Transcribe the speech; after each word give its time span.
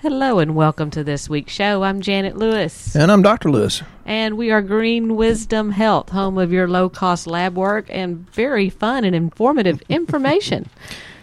Hello 0.00 0.38
and 0.38 0.54
welcome 0.54 0.90
to 0.90 1.02
this 1.02 1.28
week's 1.28 1.52
show. 1.52 1.82
I'm 1.82 2.00
Janet 2.00 2.36
Lewis. 2.36 2.94
And 2.94 3.10
I'm 3.10 3.20
Dr. 3.20 3.50
Lewis. 3.50 3.82
And 4.06 4.36
we 4.36 4.52
are 4.52 4.62
Green 4.62 5.16
Wisdom 5.16 5.72
Health, 5.72 6.10
home 6.10 6.38
of 6.38 6.52
your 6.52 6.68
low 6.68 6.88
cost 6.88 7.26
lab 7.26 7.56
work 7.56 7.86
and 7.88 8.30
very 8.30 8.70
fun 8.70 9.02
and 9.02 9.16
informative 9.16 9.82
information. 9.88 10.70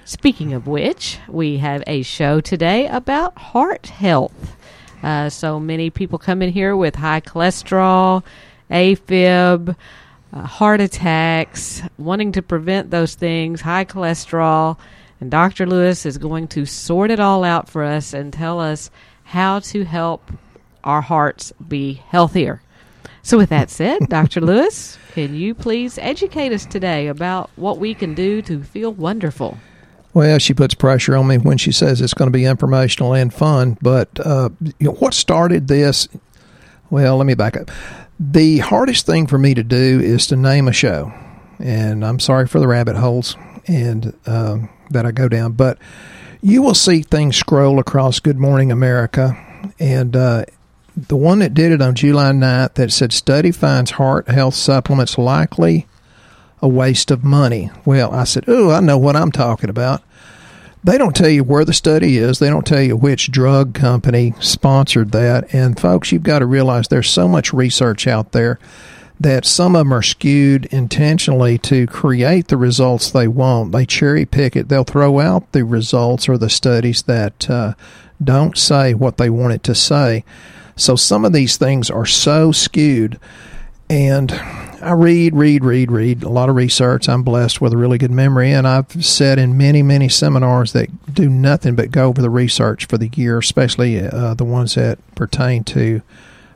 Speaking 0.04 0.52
of 0.52 0.68
which, 0.68 1.20
we 1.30 1.60
have 1.60 1.86
a 1.88 2.02
show 2.02 2.42
today 2.42 2.88
about 2.88 3.38
heart 3.38 3.86
health. 3.88 4.57
Uh, 5.02 5.30
so 5.30 5.57
many 5.57 5.89
people 5.89 6.20
come 6.20 6.42
in 6.42 6.52
here 6.52 6.76
with 6.76 6.96
high 6.96 7.21
cholesterol, 7.21 8.26
AFib, 8.70 9.73
uh, 10.34 10.42
heart 10.42 10.82
attacks, 10.82 11.82
wanting 11.98 12.34
to 12.34 12.42
prevent 12.42 12.92
those 12.92 13.16
things, 13.16 13.62
high 13.62 13.86
cholesterol. 13.86 14.78
And 15.21 15.32
Dr. 15.32 15.66
Lewis 15.66 16.05
is 16.05 16.18
going 16.18 16.48
to 16.50 16.66
sort 16.66 17.11
it 17.11 17.20
all 17.20 17.43
out 17.43 17.70
for 17.70 17.84
us 17.84 18.13
and 18.13 18.34
tell 18.34 18.59
us 18.59 18.89
how 19.23 19.59
to 19.59 19.84
help 19.84 20.31
our 20.84 21.02
hearts 21.02 21.52
be 21.67 21.94
healthier. 22.09 22.62
So, 23.23 23.38
with 23.38 23.49
that 23.49 23.70
said, 23.70 24.02
Dr. 24.09 24.41
Lewis, 24.41 24.98
can 25.13 25.34
you 25.34 25.55
please 25.55 25.98
educate 25.98 26.52
us 26.52 26.66
today 26.66 27.07
about 27.07 27.49
what 27.55 27.80
we 27.80 27.93
can 27.93 28.13
do 28.13 28.41
to 28.43 28.63
feel 28.63 28.93
wonderful? 28.93 29.57
Well, 30.13 30.40
she 30.40 30.54
puts 30.54 30.73
pressure 30.73 31.16
on 31.18 31.27
me 31.27 31.38
when 31.38 31.57
she 31.57 31.71
says 31.71 31.99
it's 32.02 32.13
going 32.13 32.32
to 32.32 32.38
be 32.38 32.45
informational 32.45 33.13
and 33.13 33.34
fun. 33.34 33.77
But 33.82 34.09
uh, 34.20 34.49
you 34.62 34.88
know, 34.88 34.93
what 34.93 35.13
started 35.13 35.68
this? 35.68 36.07
Well, 36.90 37.18
let 37.18 37.26
me 37.26 37.34
back 37.34 37.57
up. 37.57 37.71
The 38.20 38.59
hardest 38.59 39.05
thing 39.05 39.27
for 39.27 39.38
me 39.38 39.54
to 39.55 39.63
do 39.63 39.99
is 39.99 40.27
to 40.27 40.35
name 40.35 40.68
a 40.68 40.73
show, 40.73 41.12
and 41.59 42.05
I'm 42.05 42.20
sorry 42.20 42.48
for 42.48 42.59
the 42.59 42.68
rabbit 42.68 42.95
holes 42.95 43.35
and 43.68 44.13
um, 44.26 44.70
that 44.89 45.05
I 45.05 45.12
go 45.12 45.27
down, 45.27 45.53
but 45.53 45.77
you 46.41 46.62
will 46.62 46.75
see 46.75 47.02
things 47.02 47.35
scroll 47.35 47.80
across 47.80 48.20
Good 48.20 48.38
Morning 48.38 48.71
America, 48.71 49.35
and 49.80 50.16
uh, 50.16 50.45
the 50.95 51.16
one 51.16 51.39
that 51.39 51.53
did 51.53 51.71
it 51.71 51.81
on 51.81 51.96
July 51.96 52.32
9th 52.32 52.76
that 52.76 52.91
said 52.91 53.12
study 53.12 53.51
finds 53.51 53.91
heart 53.91 54.27
health 54.27 54.55
supplements 54.55 55.18
likely 55.18 55.87
a 56.62 56.68
waste 56.68 57.12
of 57.12 57.23
money. 57.23 57.70
Well, 57.84 58.13
I 58.13 58.23
said, 58.23 58.45
"Oh, 58.48 58.71
I 58.71 58.79
know 58.79 58.98
what 58.98 59.15
I'm 59.15 59.32
talking 59.32 59.70
about." 59.70 60.01
They 60.84 60.99
don't 60.99 61.15
tell 61.15 61.29
you 61.29 61.43
where 61.43 61.65
the 61.65 61.73
study 61.73 62.17
is. 62.17 62.38
They 62.38 62.49
don't 62.49 62.65
tell 62.65 62.82
you 62.82 62.95
which 62.95 63.32
drug 63.32 63.73
company 63.73 64.35
sponsored 64.40 65.12
that. 65.13 65.51
And 65.51 65.79
folks, 65.79 66.12
you've 66.12 66.22
got 66.22 66.40
to 66.40 66.45
realize 66.45 66.88
there's 66.88 67.09
so 67.09 67.28
much 67.28 67.51
research 67.53 68.06
out 68.06 68.34
there 68.34 68.59
that 69.19 69.46
some 69.46 69.75
of 69.75 69.80
them 69.80 69.94
are 69.94 70.02
skewed 70.02 70.66
intentionally 70.66 71.58
to 71.59 71.88
create 71.88 72.47
the 72.47 72.58
results 72.58 73.09
they 73.09 73.28
want. 73.28 73.72
They 73.72 73.85
cherry 73.85 74.25
pick 74.25 74.56
it. 74.56 74.68
They'll 74.68 74.84
throw 74.84 75.19
out 75.19 75.52
the 75.52 75.63
results 75.63 76.28
or 76.28 76.38
the 76.38 76.50
studies 76.50 77.03
that 77.03 77.50
uh, 77.50 77.74
don't 78.24 78.57
say 78.57 78.94
what 78.94 79.18
they 79.18 79.30
want 79.30 79.53
it 79.53 79.63
to 79.63 79.75
say. 79.75 80.25
So 80.75 80.96
some 80.96 81.24
of 81.24 81.34
these 81.34 81.57
things 81.57 81.90
are 81.90 82.06
so 82.06 82.52
skewed. 82.52 83.19
And 83.90 84.31
I 84.31 84.91
read, 84.91 85.35
read, 85.35 85.63
read, 85.63 85.91
read 85.91 86.24
a 86.24 86.29
lot 86.29 86.50
of 86.50 86.56
research. 86.56 87.07
I'm 87.07 87.24
blessed 87.24 87.62
with 87.62 87.72
a 87.72 87.78
really 87.78 87.97
good 87.97 88.12
memory, 88.12 88.52
and 88.52 88.68
I've 88.68 89.06
said 89.06 89.40
in 89.40 89.57
many, 89.57 89.81
many 89.84 90.09
seminars 90.09 90.74
that 90.74 91.13
do 91.13 91.29
nothing 91.29 91.75
but 91.75 91.91
go 91.91 92.07
over 92.07 92.22
the 92.22 92.29
research 92.29 92.85
for 92.85 92.97
the 92.97 93.09
year, 93.16 93.38
especially 93.38 94.00
uh, 94.00 94.34
the 94.34 94.44
ones 94.44 94.75
that 94.75 94.97
pertain 95.16 95.63
to 95.66 96.02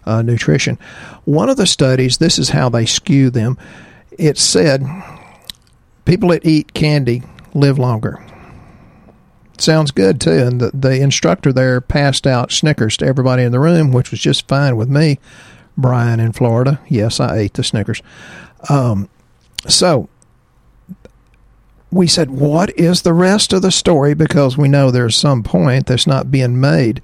uh, 0.05 0.21
nutrition. 0.21 0.77
One 1.25 1.49
of 1.49 1.57
the 1.57 1.67
studies, 1.67 2.17
this 2.17 2.39
is 2.39 2.49
how 2.49 2.69
they 2.69 2.85
skew 2.85 3.29
them. 3.29 3.57
It 4.11 4.37
said 4.37 4.83
people 6.05 6.29
that 6.29 6.45
eat 6.45 6.73
candy 6.73 7.23
live 7.53 7.79
longer. 7.79 8.23
Sounds 9.57 9.91
good 9.91 10.21
too. 10.21 10.31
And 10.31 10.61
the, 10.61 10.71
the 10.73 11.01
instructor 11.01 11.51
there 11.51 11.81
passed 11.81 12.25
out 12.25 12.51
Snickers 12.51 12.97
to 12.97 13.05
everybody 13.05 13.43
in 13.43 13.51
the 13.51 13.59
room, 13.59 13.91
which 13.91 14.11
was 14.11 14.19
just 14.19 14.47
fine 14.47 14.77
with 14.77 14.89
me. 14.89 15.19
Brian 15.77 16.19
in 16.19 16.31
Florida. 16.33 16.79
Yes, 16.87 17.19
I 17.19 17.37
ate 17.37 17.53
the 17.53 17.63
Snickers. 17.63 18.01
Um, 18.69 19.09
so 19.67 20.09
we 21.91 22.07
said, 22.07 22.29
what 22.29 22.77
is 22.77 23.01
the 23.01 23.13
rest 23.13 23.53
of 23.53 23.61
the 23.61 23.71
story? 23.71 24.13
Because 24.13 24.57
we 24.57 24.67
know 24.67 24.91
there's 24.91 25.15
some 25.15 25.43
point 25.43 25.87
that's 25.87 26.07
not 26.07 26.31
being 26.31 26.59
made. 26.59 27.01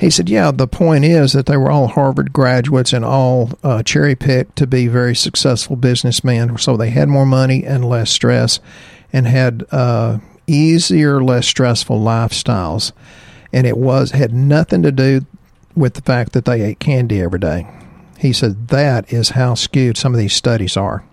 He 0.00 0.08
said, 0.08 0.30
yeah, 0.30 0.50
the 0.50 0.66
point 0.66 1.04
is 1.04 1.34
that 1.34 1.44
they 1.44 1.58
were 1.58 1.70
all 1.70 1.88
Harvard 1.88 2.32
graduates 2.32 2.94
and 2.94 3.04
all 3.04 3.50
uh, 3.62 3.82
cherry 3.82 4.14
picked 4.14 4.56
to 4.56 4.66
be 4.66 4.86
very 4.86 5.14
successful 5.14 5.76
businessmen. 5.76 6.56
So 6.56 6.78
they 6.78 6.88
had 6.88 7.10
more 7.10 7.26
money 7.26 7.64
and 7.64 7.84
less 7.84 8.10
stress 8.10 8.60
and 9.12 9.26
had 9.26 9.66
uh, 9.70 10.18
easier, 10.46 11.22
less 11.22 11.46
stressful 11.46 12.00
lifestyles. 12.00 12.92
And 13.52 13.66
it 13.66 13.76
was 13.76 14.12
had 14.12 14.32
nothing 14.32 14.82
to 14.84 14.92
do 14.92 15.26
with 15.76 15.94
the 15.94 16.02
fact 16.02 16.32
that 16.32 16.46
they 16.46 16.62
ate 16.62 16.80
candy 16.80 17.20
every 17.20 17.38
day. 17.38 17.68
He 18.18 18.32
said 18.32 18.68
that 18.68 19.12
is 19.12 19.30
how 19.30 19.54
skewed 19.54 19.98
some 19.98 20.14
of 20.14 20.18
these 20.18 20.34
studies 20.34 20.78
are. 20.78 21.04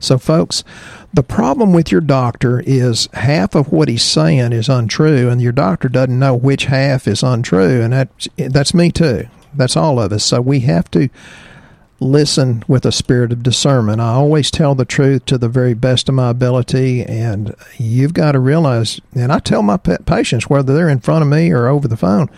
So, 0.00 0.18
folks, 0.18 0.64
the 1.14 1.22
problem 1.22 1.72
with 1.72 1.92
your 1.92 2.00
doctor 2.00 2.60
is 2.66 3.08
half 3.12 3.54
of 3.54 3.70
what 3.70 3.88
he's 3.88 4.02
saying 4.02 4.52
is 4.52 4.68
untrue, 4.68 5.28
and 5.28 5.40
your 5.40 5.52
doctor 5.52 5.88
doesn't 5.88 6.18
know 6.18 6.34
which 6.34 6.64
half 6.66 7.06
is 7.06 7.22
untrue, 7.22 7.80
and 7.80 7.92
that, 7.92 8.08
that's 8.36 8.74
me 8.74 8.90
too. 8.90 9.28
That's 9.54 9.76
all 9.76 10.00
of 10.00 10.12
us. 10.12 10.24
So, 10.24 10.40
we 10.40 10.60
have 10.60 10.90
to 10.90 11.08
listen 12.00 12.64
with 12.66 12.84
a 12.84 12.90
spirit 12.90 13.32
of 13.32 13.44
discernment. 13.44 14.00
I 14.00 14.08
always 14.08 14.50
tell 14.50 14.74
the 14.74 14.84
truth 14.84 15.24
to 15.26 15.38
the 15.38 15.48
very 15.48 15.74
best 15.74 16.08
of 16.08 16.16
my 16.16 16.30
ability, 16.30 17.04
and 17.04 17.54
you've 17.78 18.14
got 18.14 18.32
to 18.32 18.40
realize, 18.40 19.00
and 19.14 19.32
I 19.32 19.38
tell 19.38 19.62
my 19.62 19.76
patients, 19.76 20.50
whether 20.50 20.74
they're 20.74 20.88
in 20.88 21.00
front 21.00 21.22
of 21.22 21.28
me 21.28 21.52
or 21.52 21.68
over 21.68 21.86
the 21.86 21.96
phone, 21.96 22.28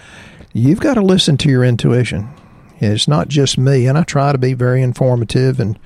you've 0.52 0.80
got 0.80 0.94
to 0.94 1.02
listen 1.02 1.38
to 1.38 1.48
your 1.48 1.64
intuition. 1.64 2.28
It's 2.78 3.08
not 3.08 3.28
just 3.28 3.56
me, 3.56 3.86
and 3.86 3.96
I 3.96 4.02
try 4.02 4.32
to 4.32 4.38
be 4.38 4.52
very 4.52 4.82
informative. 4.82 5.58
And 5.58 5.78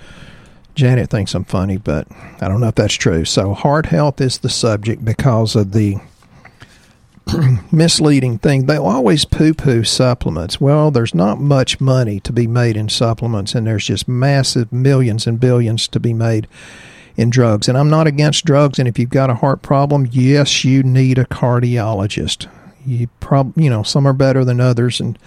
Janet 0.75 1.11
thinks 1.11 1.35
I'm 1.35 1.45
funny, 1.45 1.77
but 1.77 2.07
I 2.41 2.49
don't 2.49 2.61
know 2.61 2.69
if 2.69 2.75
that's 2.75 2.95
true. 2.95 3.25
So, 3.25 3.55
heart 3.55 3.87
health 3.87 4.21
is 4.21 4.39
the 4.39 4.49
subject 4.49 5.05
because 5.05 5.57
of 5.57 5.73
the 5.73 5.99
misleading 7.73 8.39
thing. 8.39 8.67
They'll 8.67 8.87
always 8.87 9.25
poo 9.25 9.55
poo 9.55 9.85
supplements. 9.85 10.61
Well, 10.61 10.91
there's 10.91 11.15
not 11.15 11.41
much 11.41 11.81
money 11.81 12.21
to 12.21 12.33
be 12.33 12.47
made 12.47 12.77
in 12.77 12.89
supplements, 12.89 13.55
and 13.55 13.67
there's 13.67 13.87
just 13.87 14.09
massive 14.09 14.73
millions 14.73 15.27
and 15.27 15.39
billions 15.39 15.89
to 15.89 16.01
be 16.01 16.13
made 16.13 16.49
in 17.17 17.31
drugs. 17.31 17.69
And 17.69 17.77
I'm 17.77 17.91
not 17.91 18.07
against 18.07 18.45
drugs. 18.45 18.79
And 18.79 18.89
if 18.89 18.99
you've 18.99 19.11
got 19.11 19.31
a 19.31 19.35
heart 19.35 19.63
problem, 19.63 20.09
yes, 20.11 20.65
you 20.65 20.83
need 20.83 21.19
a 21.19 21.25
cardiologist. 21.25 22.49
You 22.87 23.09
prob, 23.21 23.53
you 23.57 23.69
know, 23.69 23.83
some 23.83 24.07
are 24.07 24.13
better 24.13 24.45
than 24.45 24.61
others, 24.61 25.01
and 25.01 25.19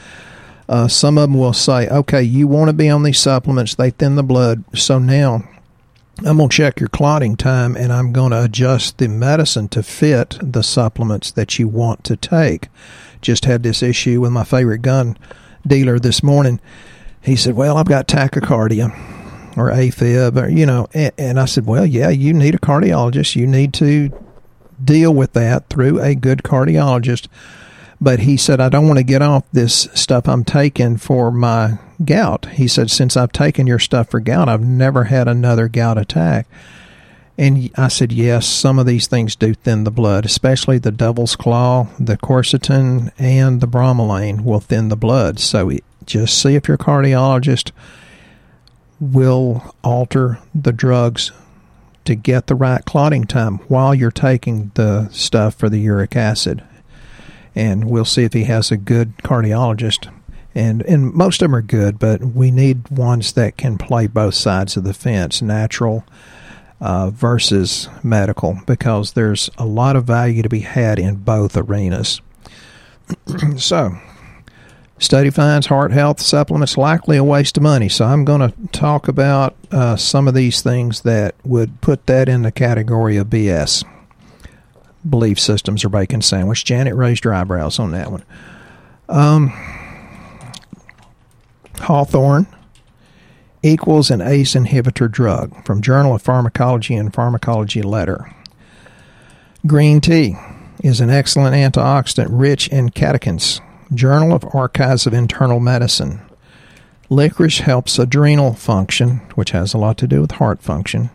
uh, 0.70 0.88
some 0.88 1.18
of 1.18 1.30
them 1.30 1.40
will 1.40 1.54
say, 1.54 1.88
okay, 1.90 2.22
you 2.22 2.48
want 2.48 2.70
to 2.70 2.74
be 2.74 2.90
on 2.90 3.04
these 3.04 3.20
supplements, 3.20 3.76
they 3.76 3.90
thin 3.90 4.16
the 4.16 4.24
blood. 4.24 4.64
So 4.76 5.00
now 5.00 5.44
I'm 6.26 6.38
going 6.38 6.50
to 6.50 6.56
check 6.56 6.80
your 6.80 6.90
clotting 6.90 7.36
time 7.36 7.76
and 7.76 7.92
I'm 7.92 8.14
going 8.14 8.32
to 8.32 8.44
adjust 8.44 8.98
the 8.98 9.08
medicine 9.08 9.68
to 9.70 9.84
fit 9.84 10.38
the 10.42 10.64
supplements 10.64 11.32
that 11.32 11.60
you 11.60 11.68
want 11.68 12.04
to 12.06 12.16
take. 12.16 12.70
Just 13.22 13.46
had 13.46 13.64
this 13.64 13.82
issue 13.82 14.22
with 14.22 14.32
my 14.32 14.44
favorite 14.44 14.82
gun 14.82 15.18
dealer 15.66 16.00
this 16.00 16.24
morning. 16.24 16.60
He 17.22 17.36
said, 17.36 17.56
Well, 17.56 17.78
I've 17.78 17.88
got 17.88 18.08
tachycardia 18.08 18.92
or 19.58 19.70
AFib, 19.70 20.42
or, 20.42 20.50
you 20.50 20.66
know, 20.66 20.88
and, 20.94 21.14
and 21.18 21.40
I 21.40 21.46
said, 21.46 21.66
Well, 21.66 21.86
yeah, 21.86 22.10
you 22.10 22.34
need 22.34 22.56
a 22.56 22.60
cardiologist. 22.60 23.36
You 23.36 23.48
need 23.48 23.74
to 23.76 24.12
deal 24.84 25.14
with 25.14 25.34
that 25.34 25.70
through 25.70 26.02
a 26.02 26.16
good 26.16 26.44
cardiologist 26.44 27.28
but 28.04 28.20
he 28.20 28.36
said, 28.36 28.60
I 28.60 28.68
don't 28.68 28.86
want 28.86 28.98
to 28.98 29.04
get 29.04 29.22
off 29.22 29.50
this 29.54 29.88
stuff 29.94 30.28
I'm 30.28 30.44
taking 30.44 30.98
for 30.98 31.32
my 31.32 31.80
gout. 32.04 32.48
He 32.48 32.68
said, 32.68 32.92
Since 32.92 33.16
I've 33.16 33.32
taken 33.32 33.66
your 33.66 33.80
stuff 33.80 34.10
for 34.10 34.20
gout, 34.20 34.50
I've 34.50 34.62
never 34.62 35.06
had 35.06 35.30
another 35.30 35.70
gout 35.70 35.98
attack. 35.98 36.46
And 37.38 37.72
I 37.78 37.88
said, 37.88 38.12
Yes, 38.12 38.46
some 38.46 38.78
of 38.78 38.86
these 38.86 39.08
things 39.08 39.38
do 39.38 39.54
thin 39.54 39.86
the 39.86 39.92
blood, 39.92 40.26
especially 40.26 40.80
the 40.80 40.92
devil's 40.92 41.38
claw, 41.38 41.88
the 41.98 42.18
quercetin, 42.18 43.14
and 43.18 43.62
the 43.62 43.70
bromelain 43.70 44.44
will 44.44 44.60
thin 44.60 44.90
the 44.90 44.98
blood. 44.98 45.40
So 45.40 45.72
just 46.06 46.42
see 46.42 46.56
if 46.56 46.68
your 46.68 46.78
cardiologist 46.78 47.72
will 49.00 49.74
alter 49.82 50.40
the 50.54 50.74
drugs 50.74 51.32
to 52.04 52.16
get 52.16 52.48
the 52.48 52.56
right 52.56 52.84
clotting 52.84 53.24
time 53.24 53.60
while 53.70 53.96
you're 53.96 54.12
taking 54.12 54.72
the 54.76 55.08
stuff 55.08 55.56
for 55.56 55.70
the 55.70 55.80
uric 55.80 56.18
acid 56.18 56.64
and 57.56 57.90
we'll 57.90 58.06
see 58.06 58.24
if 58.24 58.34
he 58.34 58.46
has 58.46 58.72
a 58.72 58.78
good 58.78 59.18
cardiologist. 59.18 60.12
And 60.56 60.84
and 60.84 61.14
most 61.14 61.42
of 61.42 61.48
them 61.50 61.56
are 61.56 61.62
good, 61.62 61.98
but 61.98 62.22
we 62.22 62.52
need 62.52 62.90
ones 62.90 63.34
that 63.34 63.58
can 63.58 63.78
play 63.78 64.08
both 64.08 64.36
sides 64.36 64.78
of 64.78 64.84
the 64.84 64.94
fence, 64.94 65.42
natural 65.42 66.04
uh, 66.80 67.10
versus 67.10 67.90
medical, 68.04 68.60
because 68.68 69.14
there's 69.14 69.50
a 69.58 69.66
lot 69.66 69.96
of 69.96 70.06
value 70.06 70.44
to 70.44 70.50
be 70.50 70.60
had 70.60 71.00
in 71.00 71.16
both 71.16 71.58
arenas. 71.58 72.22
so, 73.58 73.98
study 75.00 75.32
finds 75.32 75.68
heart 75.68 75.92
health 75.92 76.20
supplements 76.20 76.78
likely 76.78 77.18
a 77.18 77.24
waste 77.24 77.58
of 77.58 77.64
money. 77.64 77.90
So 77.90 78.06
I'm 78.06 78.24
going 78.24 78.52
to 78.52 78.54
talk 78.72 79.08
about 79.08 79.56
uh, 79.72 79.96
some 79.96 80.28
of 80.28 80.36
these 80.36 80.62
things 80.62 81.02
that 81.02 81.34
would 81.44 81.82
put 81.82 82.06
that 82.06 82.30
in 82.30 82.44
the 82.44 82.52
category 82.52 83.18
of 83.18 83.28
BS 83.28 83.84
belief 85.10 85.40
systems 85.40 85.84
are 85.84 85.90
bacon 85.90 86.22
sandwich. 86.22 86.66
Janet 86.66 86.96
raised 86.96 87.24
her 87.24 87.34
eyebrows 87.34 87.80
on 87.80 87.92
that 87.92 88.12
one. 88.12 88.24
Um, 89.10 89.50
Hawthorn 91.80 92.48
equals 93.62 94.12
an 94.12 94.22
ACE 94.22 94.54
inhibitor 94.54 95.10
drug 95.10 95.66
from 95.66 95.82
Journal 95.82 96.16
of 96.16 96.22
Pharmacology 96.22 96.96
and 96.96 97.14
Pharmacology 97.14 97.82
Letter. 97.82 98.34
Green 99.66 100.02
tea 100.02 100.36
is 100.84 101.00
an 101.00 101.10
excellent 101.10 101.56
antioxidant 101.56 102.28
rich 102.30 102.68
in 102.68 102.90
catechins. 102.90 103.62
Journal 103.94 104.34
of 104.34 104.46
Archives 104.54 105.08
of 105.08 105.14
Internal 105.14 105.60
Medicine. 105.60 106.22
Licorice 107.10 107.60
helps 107.60 108.00
adrenal 108.00 108.54
function, 108.54 109.22
which 109.36 109.52
has 109.52 109.74
a 109.74 109.78
lot 109.78 109.98
to 110.00 110.08
do 110.08 110.22
with 110.22 110.32
heart 110.32 110.62
function. 110.62 111.10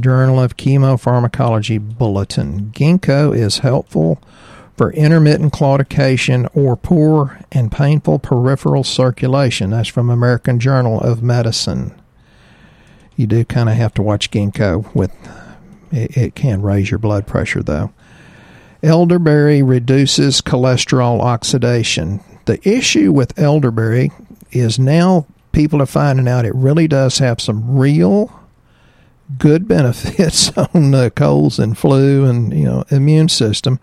Journal 0.00 0.40
of 0.40 0.56
Chemopharmacology 0.56 1.78
Bulletin. 1.78 2.70
Ginkgo 2.74 3.36
is 3.36 3.58
helpful 3.58 4.20
for 4.76 4.92
intermittent 4.92 5.52
claudication 5.52 6.48
or 6.54 6.76
poor 6.76 7.40
and 7.52 7.70
painful 7.70 8.18
peripheral 8.18 8.84
circulation. 8.84 9.70
That's 9.70 9.88
from 9.88 10.10
American 10.10 10.58
Journal 10.58 11.00
of 11.00 11.22
Medicine. 11.22 11.94
You 13.16 13.26
do 13.26 13.44
kind 13.44 13.68
of 13.68 13.76
have 13.76 13.94
to 13.94 14.02
watch 14.02 14.30
ginkgo 14.30 14.92
with 14.94 15.12
it, 15.92 16.16
it 16.16 16.34
can 16.34 16.62
raise 16.62 16.90
your 16.90 16.98
blood 16.98 17.26
pressure 17.26 17.62
though. 17.62 17.92
Elderberry 18.82 19.62
reduces 19.62 20.40
cholesterol 20.40 21.20
oxidation. 21.20 22.20
The 22.46 22.58
issue 22.68 23.12
with 23.12 23.38
elderberry 23.38 24.10
is 24.50 24.78
now 24.78 25.26
people 25.52 25.80
are 25.80 25.86
finding 25.86 26.28
out 26.28 26.44
it 26.44 26.54
really 26.54 26.88
does 26.88 27.18
have 27.18 27.40
some 27.40 27.78
real 27.78 28.43
good 29.38 29.66
benefits 29.66 30.56
on 30.74 30.90
the 30.90 31.10
colds 31.14 31.58
and 31.58 31.76
flu 31.76 32.24
and 32.24 32.52
you 32.52 32.64
know 32.64 32.84
immune 32.90 33.28
system 33.28 33.80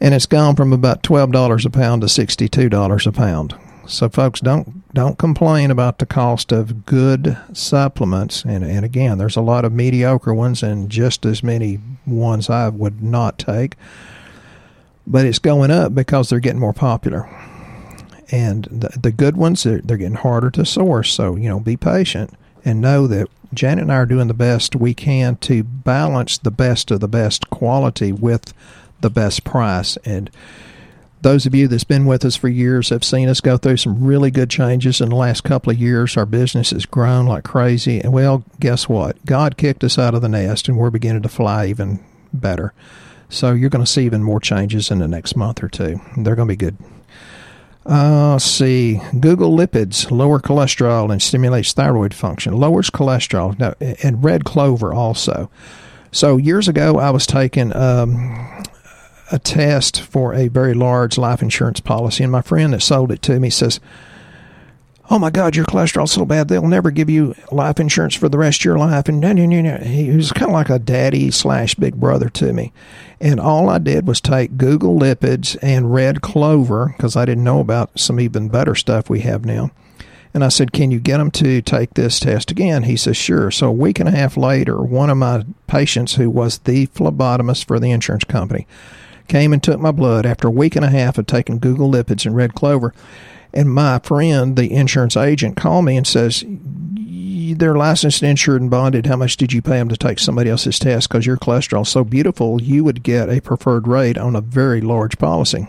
and 0.00 0.14
it's 0.14 0.26
gone 0.26 0.54
from 0.54 0.72
about 0.72 1.02
twelve 1.02 1.32
dollars 1.32 1.64
a 1.66 1.70
pound 1.70 2.02
to 2.02 2.08
sixty 2.08 2.48
two 2.48 2.68
dollars 2.68 3.06
a 3.06 3.12
pound. 3.12 3.54
So 3.86 4.08
folks 4.08 4.40
don't 4.40 4.92
don't 4.94 5.18
complain 5.18 5.70
about 5.70 5.98
the 5.98 6.06
cost 6.06 6.52
of 6.52 6.84
good 6.84 7.36
supplements 7.52 8.44
and, 8.44 8.64
and 8.64 8.84
again 8.84 9.18
there's 9.18 9.36
a 9.36 9.40
lot 9.40 9.64
of 9.64 9.72
mediocre 9.72 10.34
ones 10.34 10.62
and 10.62 10.90
just 10.90 11.24
as 11.26 11.42
many 11.42 11.80
ones 12.06 12.50
I 12.50 12.68
would 12.68 13.02
not 13.02 13.38
take. 13.38 13.76
But 15.06 15.24
it's 15.24 15.38
going 15.38 15.70
up 15.70 15.94
because 15.94 16.28
they're 16.28 16.38
getting 16.38 16.60
more 16.60 16.74
popular. 16.74 17.28
And 18.30 18.64
the, 18.64 18.90
the 19.00 19.10
good 19.10 19.38
ones 19.38 19.62
they're, 19.62 19.80
they're 19.80 19.96
getting 19.96 20.16
harder 20.16 20.50
to 20.50 20.66
source. 20.66 21.10
So, 21.14 21.34
you 21.34 21.48
know, 21.48 21.58
be 21.58 21.78
patient 21.78 22.34
and 22.64 22.80
know 22.80 23.06
that 23.06 23.28
Janet 23.54 23.82
and 23.82 23.92
I 23.92 23.96
are 23.96 24.06
doing 24.06 24.28
the 24.28 24.34
best 24.34 24.76
we 24.76 24.94
can 24.94 25.36
to 25.36 25.62
balance 25.62 26.38
the 26.38 26.50
best 26.50 26.90
of 26.90 27.00
the 27.00 27.08
best 27.08 27.48
quality 27.50 28.12
with 28.12 28.52
the 29.00 29.10
best 29.10 29.44
price. 29.44 29.96
And 30.04 30.30
those 31.22 31.46
of 31.46 31.54
you 31.54 31.66
that's 31.66 31.84
been 31.84 32.06
with 32.06 32.24
us 32.24 32.36
for 32.36 32.48
years 32.48 32.90
have 32.90 33.02
seen 33.02 33.28
us 33.28 33.40
go 33.40 33.56
through 33.56 33.78
some 33.78 34.04
really 34.04 34.30
good 34.30 34.50
changes 34.50 35.00
in 35.00 35.08
the 35.08 35.16
last 35.16 35.44
couple 35.44 35.72
of 35.72 35.78
years. 35.78 36.16
Our 36.16 36.26
business 36.26 36.70
has 36.70 36.86
grown 36.86 37.26
like 37.26 37.44
crazy. 37.44 38.00
And 38.00 38.12
well, 38.12 38.44
guess 38.60 38.88
what? 38.88 39.24
God 39.24 39.56
kicked 39.56 39.82
us 39.82 39.98
out 39.98 40.14
of 40.14 40.22
the 40.22 40.28
nest 40.28 40.68
and 40.68 40.76
we're 40.76 40.90
beginning 40.90 41.22
to 41.22 41.28
fly 41.28 41.66
even 41.66 42.00
better. 42.32 42.72
So 43.30 43.52
you're 43.52 43.70
going 43.70 43.84
to 43.84 43.90
see 43.90 44.04
even 44.04 44.22
more 44.22 44.40
changes 44.40 44.90
in 44.90 44.98
the 44.98 45.08
next 45.08 45.36
month 45.36 45.62
or 45.62 45.68
two. 45.68 46.00
They're 46.16 46.36
going 46.36 46.48
to 46.48 46.52
be 46.52 46.56
good. 46.56 46.76
Uh, 47.88 48.32
let's 48.32 48.44
see. 48.44 49.00
guggul 49.14 49.56
lipids 49.56 50.10
lower 50.10 50.38
cholesterol 50.38 51.10
and 51.10 51.22
stimulates 51.22 51.72
thyroid 51.72 52.12
function. 52.12 52.52
Lowers 52.52 52.90
cholesterol. 52.90 53.58
Now, 53.58 53.74
and 54.02 54.22
red 54.22 54.44
clover 54.44 54.92
also. 54.92 55.50
So 56.12 56.36
years 56.36 56.68
ago, 56.68 56.98
I 56.98 57.08
was 57.10 57.26
taking 57.26 57.74
um, 57.74 58.64
a 59.32 59.38
test 59.38 60.02
for 60.02 60.34
a 60.34 60.48
very 60.48 60.74
large 60.74 61.16
life 61.16 61.40
insurance 61.40 61.80
policy, 61.80 62.22
and 62.22 62.32
my 62.32 62.42
friend 62.42 62.74
that 62.74 62.82
sold 62.82 63.10
it 63.10 63.22
to 63.22 63.40
me 63.40 63.48
says, 63.48 63.80
"Oh 65.10 65.18
my 65.18 65.30
God, 65.30 65.56
your 65.56 65.64
cholesterol's 65.64 66.12
so 66.12 66.24
bad 66.24 66.48
they'll 66.48 66.66
never 66.66 66.90
give 66.90 67.08
you 67.08 67.34
life 67.50 67.80
insurance 67.80 68.14
for 68.14 68.28
the 68.28 68.38
rest 68.38 68.60
of 68.60 68.64
your 68.64 68.78
life." 68.78 69.08
And 69.08 69.24
he 69.24 70.10
was 70.10 70.32
kind 70.32 70.50
of 70.50 70.54
like 70.54 70.70
a 70.70 70.78
daddy 70.78 71.30
slash 71.30 71.74
big 71.74 71.96
brother 71.96 72.28
to 72.30 72.52
me. 72.52 72.72
And 73.20 73.40
all 73.40 73.68
I 73.68 73.78
did 73.78 74.06
was 74.06 74.20
take 74.20 74.56
guggul 74.56 74.98
lipids 74.98 75.56
and 75.62 75.92
red 75.92 76.22
clover 76.22 76.94
because 76.96 77.16
I 77.16 77.24
didn't 77.24 77.44
know 77.44 77.60
about 77.60 77.98
some 77.98 78.20
even 78.20 78.48
better 78.48 78.74
stuff 78.74 79.10
we 79.10 79.20
have 79.20 79.44
now. 79.44 79.70
And 80.34 80.44
I 80.44 80.48
said, 80.48 80.72
Can 80.72 80.90
you 80.90 81.00
get 81.00 81.18
them 81.18 81.30
to 81.32 81.62
take 81.62 81.94
this 81.94 82.20
test 82.20 82.50
again? 82.50 82.84
He 82.84 82.96
says, 82.96 83.16
Sure. 83.16 83.50
So 83.50 83.68
a 83.68 83.72
week 83.72 83.98
and 83.98 84.08
a 84.08 84.12
half 84.12 84.36
later, 84.36 84.80
one 84.80 85.10
of 85.10 85.16
my 85.16 85.44
patients, 85.66 86.14
who 86.14 86.30
was 86.30 86.58
the 86.58 86.86
phlebotomist 86.88 87.66
for 87.66 87.80
the 87.80 87.90
insurance 87.90 88.24
company, 88.24 88.66
came 89.26 89.52
and 89.52 89.62
took 89.62 89.80
my 89.80 89.90
blood 89.90 90.26
after 90.26 90.48
a 90.48 90.52
week 90.52 90.76
and 90.76 90.84
a 90.84 90.90
half 90.90 91.18
of 91.18 91.26
taking 91.26 91.60
Guggul 91.60 91.92
Lipids 91.92 92.26
and 92.26 92.36
Red 92.36 92.54
Clover. 92.54 92.94
And 93.52 93.72
my 93.72 93.98
friend, 94.00 94.56
the 94.56 94.72
insurance 94.72 95.16
agent, 95.16 95.56
called 95.56 95.84
me 95.84 95.96
and 95.96 96.06
says, 96.06 96.44
they're 97.54 97.76
licensed, 97.76 98.22
insured, 98.22 98.60
and 98.60 98.70
bonded. 98.70 99.06
How 99.06 99.16
much 99.16 99.36
did 99.36 99.52
you 99.52 99.62
pay 99.62 99.78
them 99.78 99.88
to 99.88 99.96
take 99.96 100.18
somebody 100.18 100.50
else's 100.50 100.78
test? 100.78 101.08
Because 101.08 101.26
your 101.26 101.36
cholesterol's 101.36 101.88
so 101.88 102.04
beautiful, 102.04 102.60
you 102.62 102.84
would 102.84 103.02
get 103.02 103.28
a 103.28 103.40
preferred 103.40 103.88
rate 103.88 104.18
on 104.18 104.36
a 104.36 104.40
very 104.40 104.80
large 104.80 105.18
policy. 105.18 105.66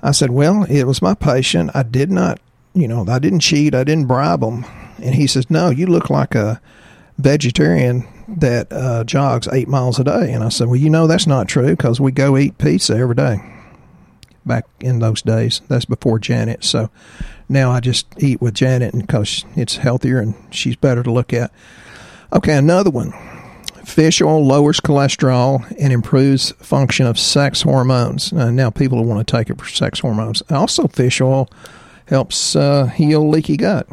I 0.00 0.12
said, 0.12 0.30
Well, 0.30 0.64
it 0.64 0.84
was 0.84 1.02
my 1.02 1.14
patient. 1.14 1.70
I 1.74 1.82
did 1.82 2.10
not, 2.10 2.40
you 2.74 2.86
know, 2.86 3.04
I 3.08 3.18
didn't 3.18 3.40
cheat. 3.40 3.74
I 3.74 3.84
didn't 3.84 4.06
bribe 4.06 4.40
them. 4.40 4.64
And 5.02 5.14
he 5.14 5.26
says, 5.26 5.50
No, 5.50 5.70
you 5.70 5.86
look 5.86 6.10
like 6.10 6.34
a 6.34 6.60
vegetarian 7.18 8.06
that 8.28 8.72
uh, 8.72 9.04
jogs 9.04 9.48
eight 9.52 9.68
miles 9.68 9.98
a 9.98 10.04
day. 10.04 10.32
And 10.32 10.44
I 10.44 10.48
said, 10.48 10.68
Well, 10.68 10.76
you 10.76 10.90
know, 10.90 11.06
that's 11.06 11.26
not 11.26 11.48
true 11.48 11.70
because 11.70 12.00
we 12.00 12.12
go 12.12 12.36
eat 12.36 12.58
pizza 12.58 12.94
every 12.94 13.14
day 13.14 13.38
back 14.46 14.66
in 14.80 14.98
those 14.98 15.22
days. 15.22 15.60
That's 15.68 15.84
before 15.84 16.18
Janet. 16.18 16.64
So 16.64 16.90
now 17.48 17.70
I 17.70 17.80
just 17.80 18.06
eat 18.18 18.40
with 18.40 18.54
Janet 18.54 18.94
because 18.96 19.44
it's 19.56 19.76
healthier 19.76 20.18
and 20.18 20.34
she's 20.50 20.76
better 20.76 21.02
to 21.02 21.12
look 21.12 21.32
at. 21.32 21.52
Okay, 22.32 22.56
another 22.56 22.90
one. 22.90 23.12
Fish 23.84 24.22
oil 24.22 24.44
lowers 24.44 24.80
cholesterol 24.80 25.64
and 25.78 25.92
improves 25.92 26.52
function 26.52 27.06
of 27.06 27.18
sex 27.18 27.62
hormones. 27.62 28.32
Uh, 28.32 28.50
now 28.50 28.70
people 28.70 29.04
want 29.04 29.26
to 29.26 29.36
take 29.36 29.50
it 29.50 29.58
for 29.58 29.68
sex 29.68 30.00
hormones. 30.00 30.42
Also, 30.50 30.88
fish 30.88 31.20
oil 31.20 31.48
helps 32.06 32.56
uh, 32.56 32.86
heal 32.86 33.28
leaky 33.28 33.56
gut. 33.56 33.86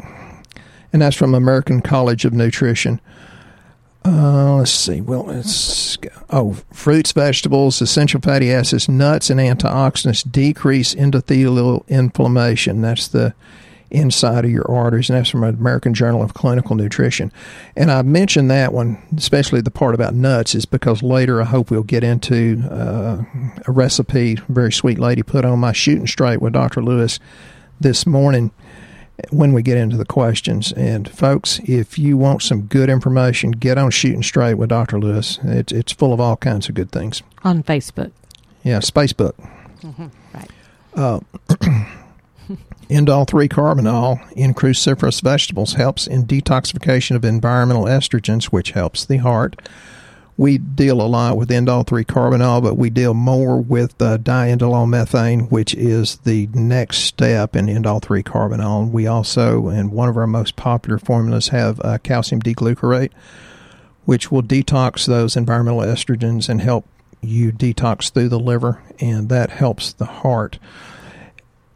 And 0.92 1.02
that's 1.02 1.16
from 1.16 1.34
American 1.34 1.82
College 1.82 2.24
of 2.24 2.32
Nutrition. 2.32 3.00
Uh, 4.04 4.56
let's 4.56 4.72
see. 4.72 5.00
Well, 5.00 5.26
oh, 6.30 6.56
fruits, 6.72 7.12
vegetables, 7.12 7.80
essential 7.80 8.20
fatty 8.20 8.52
acids, 8.52 8.88
nuts, 8.88 9.30
and 9.30 9.38
antioxidants 9.38 10.30
decrease 10.30 10.94
endothelial 10.94 11.86
inflammation. 11.88 12.82
That's 12.82 13.06
the 13.06 13.34
inside 13.92 14.44
of 14.44 14.50
your 14.50 14.68
arteries, 14.68 15.08
and 15.10 15.18
that's 15.18 15.28
from 15.28 15.44
American 15.44 15.94
Journal 15.94 16.22
of 16.22 16.34
Clinical 16.34 16.74
Nutrition. 16.74 17.30
And 17.76 17.90
I 17.90 18.02
mentioned 18.02 18.50
that 18.50 18.72
one, 18.72 19.00
especially 19.16 19.60
the 19.60 19.70
part 19.70 19.94
about 19.94 20.14
nuts, 20.14 20.54
is 20.54 20.64
because 20.64 21.02
later 21.02 21.40
I 21.40 21.44
hope 21.44 21.70
we'll 21.70 21.82
get 21.82 22.02
into 22.02 22.62
uh, 22.70 23.22
a 23.66 23.70
recipe 23.70 24.38
very 24.48 24.72
sweet 24.72 24.98
lady 24.98 25.22
put 25.22 25.44
on 25.44 25.58
my 25.60 25.72
shooting 25.72 26.06
straight 26.06 26.40
with 26.40 26.54
Dr. 26.54 26.82
Lewis 26.82 27.20
this 27.80 28.06
morning 28.06 28.50
when 29.30 29.52
we 29.52 29.62
get 29.62 29.76
into 29.76 29.96
the 29.96 30.04
questions. 30.04 30.72
And 30.72 31.08
folks, 31.08 31.60
if 31.64 31.98
you 31.98 32.16
want 32.16 32.42
some 32.42 32.62
good 32.62 32.88
information, 32.88 33.52
get 33.52 33.78
on 33.78 33.90
Shooting 33.90 34.22
Straight 34.22 34.54
with 34.54 34.70
Dr. 34.70 34.98
Lewis. 34.98 35.38
It's 35.42 35.72
it's 35.72 35.92
full 35.92 36.12
of 36.12 36.20
all 36.20 36.36
kinds 36.36 36.68
of 36.68 36.74
good 36.74 36.90
things. 36.90 37.22
On 37.44 37.62
Facebook. 37.62 38.12
Yeah, 38.62 38.78
Spacebook. 38.78 39.34
Mm-hmm. 39.80 40.06
Right. 40.34 40.50
Uh, 40.94 41.20
Indole 42.88 43.26
3 43.26 43.48
carbinol 43.48 44.20
in 44.32 44.52
cruciferous 44.52 45.22
vegetables 45.22 45.74
helps 45.74 46.06
in 46.06 46.26
detoxification 46.26 47.16
of 47.16 47.24
environmental 47.24 47.84
estrogens, 47.84 48.46
which 48.46 48.72
helps 48.72 49.04
the 49.04 49.16
heart 49.18 49.56
we 50.36 50.58
deal 50.58 51.00
a 51.00 51.06
lot 51.06 51.36
with 51.36 51.50
indole 51.50 51.86
3 51.86 52.04
carbinol, 52.04 52.62
but 52.62 52.76
we 52.76 52.90
deal 52.90 53.14
more 53.14 53.60
with 53.60 54.00
uh, 54.00 54.18
diindolylmethane, 54.18 55.50
which 55.50 55.74
is 55.74 56.16
the 56.18 56.48
next 56.54 56.98
step 56.98 57.54
in 57.54 57.66
indole 57.66 58.02
3 58.02 58.22
carbinol. 58.22 58.90
We 58.90 59.06
also, 59.06 59.68
in 59.68 59.90
one 59.90 60.08
of 60.08 60.16
our 60.16 60.26
most 60.26 60.56
popular 60.56 60.98
formulas, 60.98 61.48
have 61.48 61.80
uh, 61.84 61.98
calcium 61.98 62.40
D-glucarate, 62.40 63.12
which 64.04 64.32
will 64.32 64.42
detox 64.42 65.06
those 65.06 65.36
environmental 65.36 65.82
estrogens 65.82 66.48
and 66.48 66.60
help 66.62 66.86
you 67.20 67.52
detox 67.52 68.10
through 68.10 68.28
the 68.28 68.40
liver, 68.40 68.82
and 69.00 69.28
that 69.28 69.50
helps 69.50 69.92
the 69.92 70.06
heart. 70.06 70.58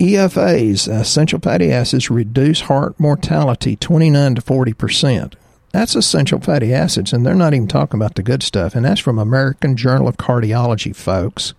EFAs, 0.00 0.88
essential 0.88 1.38
fatty 1.38 1.72
acids, 1.72 2.10
reduce 2.10 2.62
heart 2.62 2.98
mortality 2.98 3.76
29 3.76 4.34
to 4.34 4.40
40 4.40 4.72
percent. 4.74 5.36
That's 5.72 5.94
essential 5.94 6.40
fatty 6.40 6.72
acids, 6.72 7.12
and 7.12 7.24
they're 7.24 7.34
not 7.34 7.54
even 7.54 7.68
talking 7.68 7.98
about 7.98 8.14
the 8.14 8.22
good 8.22 8.42
stuff. 8.42 8.74
And 8.74 8.84
that's 8.84 9.00
from 9.00 9.18
American 9.18 9.76
Journal 9.76 10.08
of 10.08 10.16
Cardiology, 10.16 10.94
folks, 10.94 11.54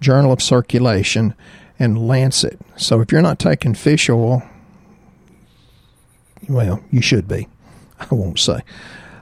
Journal 0.00 0.32
of 0.32 0.42
Circulation, 0.42 1.34
and 1.78 2.06
Lancet. 2.06 2.58
So 2.76 3.00
if 3.00 3.12
you're 3.12 3.22
not 3.22 3.38
taking 3.38 3.74
fish 3.74 4.08
oil, 4.08 4.42
well, 6.48 6.82
you 6.90 7.02
should 7.02 7.28
be. 7.28 7.48
I 8.00 8.06
won't 8.10 8.38
say. 8.38 8.60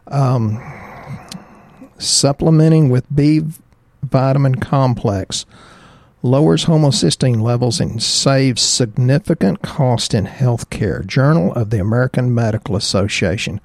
Um, 0.08 0.62
supplementing 1.98 2.88
with 2.88 3.04
B 3.14 3.42
vitamin 4.02 4.56
complex 4.56 5.44
lowers 6.22 6.64
homocysteine 6.64 7.40
levels 7.40 7.80
and 7.80 8.02
saves 8.02 8.62
significant 8.62 9.62
cost 9.62 10.14
in 10.14 10.24
health 10.24 10.70
care. 10.70 11.02
Journal 11.02 11.52
of 11.52 11.70
the 11.70 11.80
American 11.80 12.34
Medical 12.34 12.76
Association. 12.76 13.60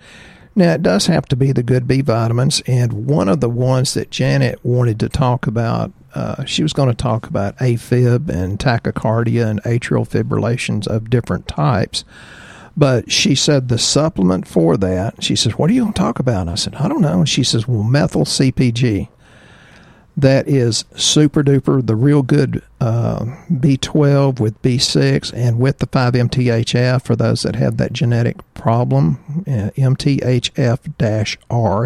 Now, 0.54 0.74
it 0.74 0.84
does 0.84 1.06
have 1.08 1.28
to 1.28 1.36
be 1.36 1.52
the 1.52 1.64
good 1.64 1.88
B 1.88 2.02
vitamins, 2.02 2.62
and 2.68 3.06
one 3.08 3.30
of 3.30 3.40
the 3.40 3.50
ones 3.50 3.94
that 3.94 4.12
Janet 4.12 4.60
wanted 4.64 5.00
to 5.00 5.08
talk 5.08 5.48
about, 5.48 5.94
uh, 6.14 6.44
she 6.44 6.62
was 6.62 6.74
going 6.74 6.90
to 6.90 6.96
talk 6.96 7.26
about 7.26 7.58
AFib 7.58 8.30
and 8.30 8.60
tachycardia 8.60 9.48
and 9.48 9.64
atrial 9.64 10.08
fibrillations 10.08 10.88
of 10.88 11.10
different 11.10 11.48
types. 11.48 12.04
But 12.76 13.12
she 13.12 13.34
said 13.34 13.70
the 13.70 13.78
supplement 13.78 14.48
for 14.48 14.76
that, 14.78 15.24
she 15.24 15.36
says, 15.36 15.58
What 15.58 15.70
are 15.70 15.74
you 15.74 15.82
going 15.84 15.94
to 15.94 16.00
talk 16.00 16.20
about? 16.20 16.42
And 16.42 16.50
I 16.50 16.56
said, 16.56 16.76
I 16.76 16.88
don't 16.88 17.02
know. 17.02 17.20
And 17.20 17.30
she 17.30 17.44
says, 17.44 17.68
Well, 17.68 17.84
methyl 17.84 18.26
CPG 18.26 19.08
that 20.22 20.48
is 20.48 20.86
super 20.96 21.44
duper, 21.44 21.86
the 21.86 21.96
real 21.96 22.22
good 22.22 22.64
uh, 22.80 23.26
B12 23.52 24.40
with 24.40 24.62
B6 24.62 25.34
and 25.34 25.60
with 25.60 25.80
the 25.80 25.88
5-MTHF 25.88 27.04
for 27.04 27.16
those 27.16 27.42
that 27.42 27.56
have 27.56 27.78
that 27.78 27.92
genetic 27.94 28.38
problem, 28.54 29.18
uh, 29.48 29.72
MTHF-R, 29.76 30.96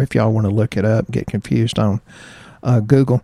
if 0.02 0.14
y'all 0.14 0.32
want 0.32 0.46
to 0.46 0.52
look 0.52 0.76
it 0.76 0.84
up, 0.84 1.10
get 1.10 1.26
confused 1.26 1.78
on 1.78 2.02
uh, 2.62 2.80
Google. 2.80 3.22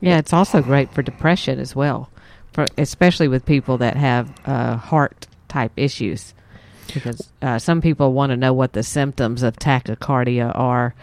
Yeah, 0.00 0.18
it's 0.18 0.32
also 0.32 0.62
great 0.62 0.92
for 0.92 1.02
depression 1.02 1.58
as 1.58 1.74
well, 1.74 2.08
for 2.52 2.66
especially 2.76 3.26
with 3.26 3.44
people 3.44 3.78
that 3.78 3.96
have 3.96 4.32
uh, 4.46 4.76
heart 4.76 5.26
type 5.48 5.72
issues, 5.76 6.32
because 6.94 7.28
uh, 7.42 7.58
some 7.58 7.80
people 7.80 8.12
want 8.12 8.30
to 8.30 8.36
know 8.36 8.52
what 8.52 8.72
the 8.72 8.84
symptoms 8.84 9.42
of 9.42 9.56
tachycardia 9.56 10.56
are 10.56 10.94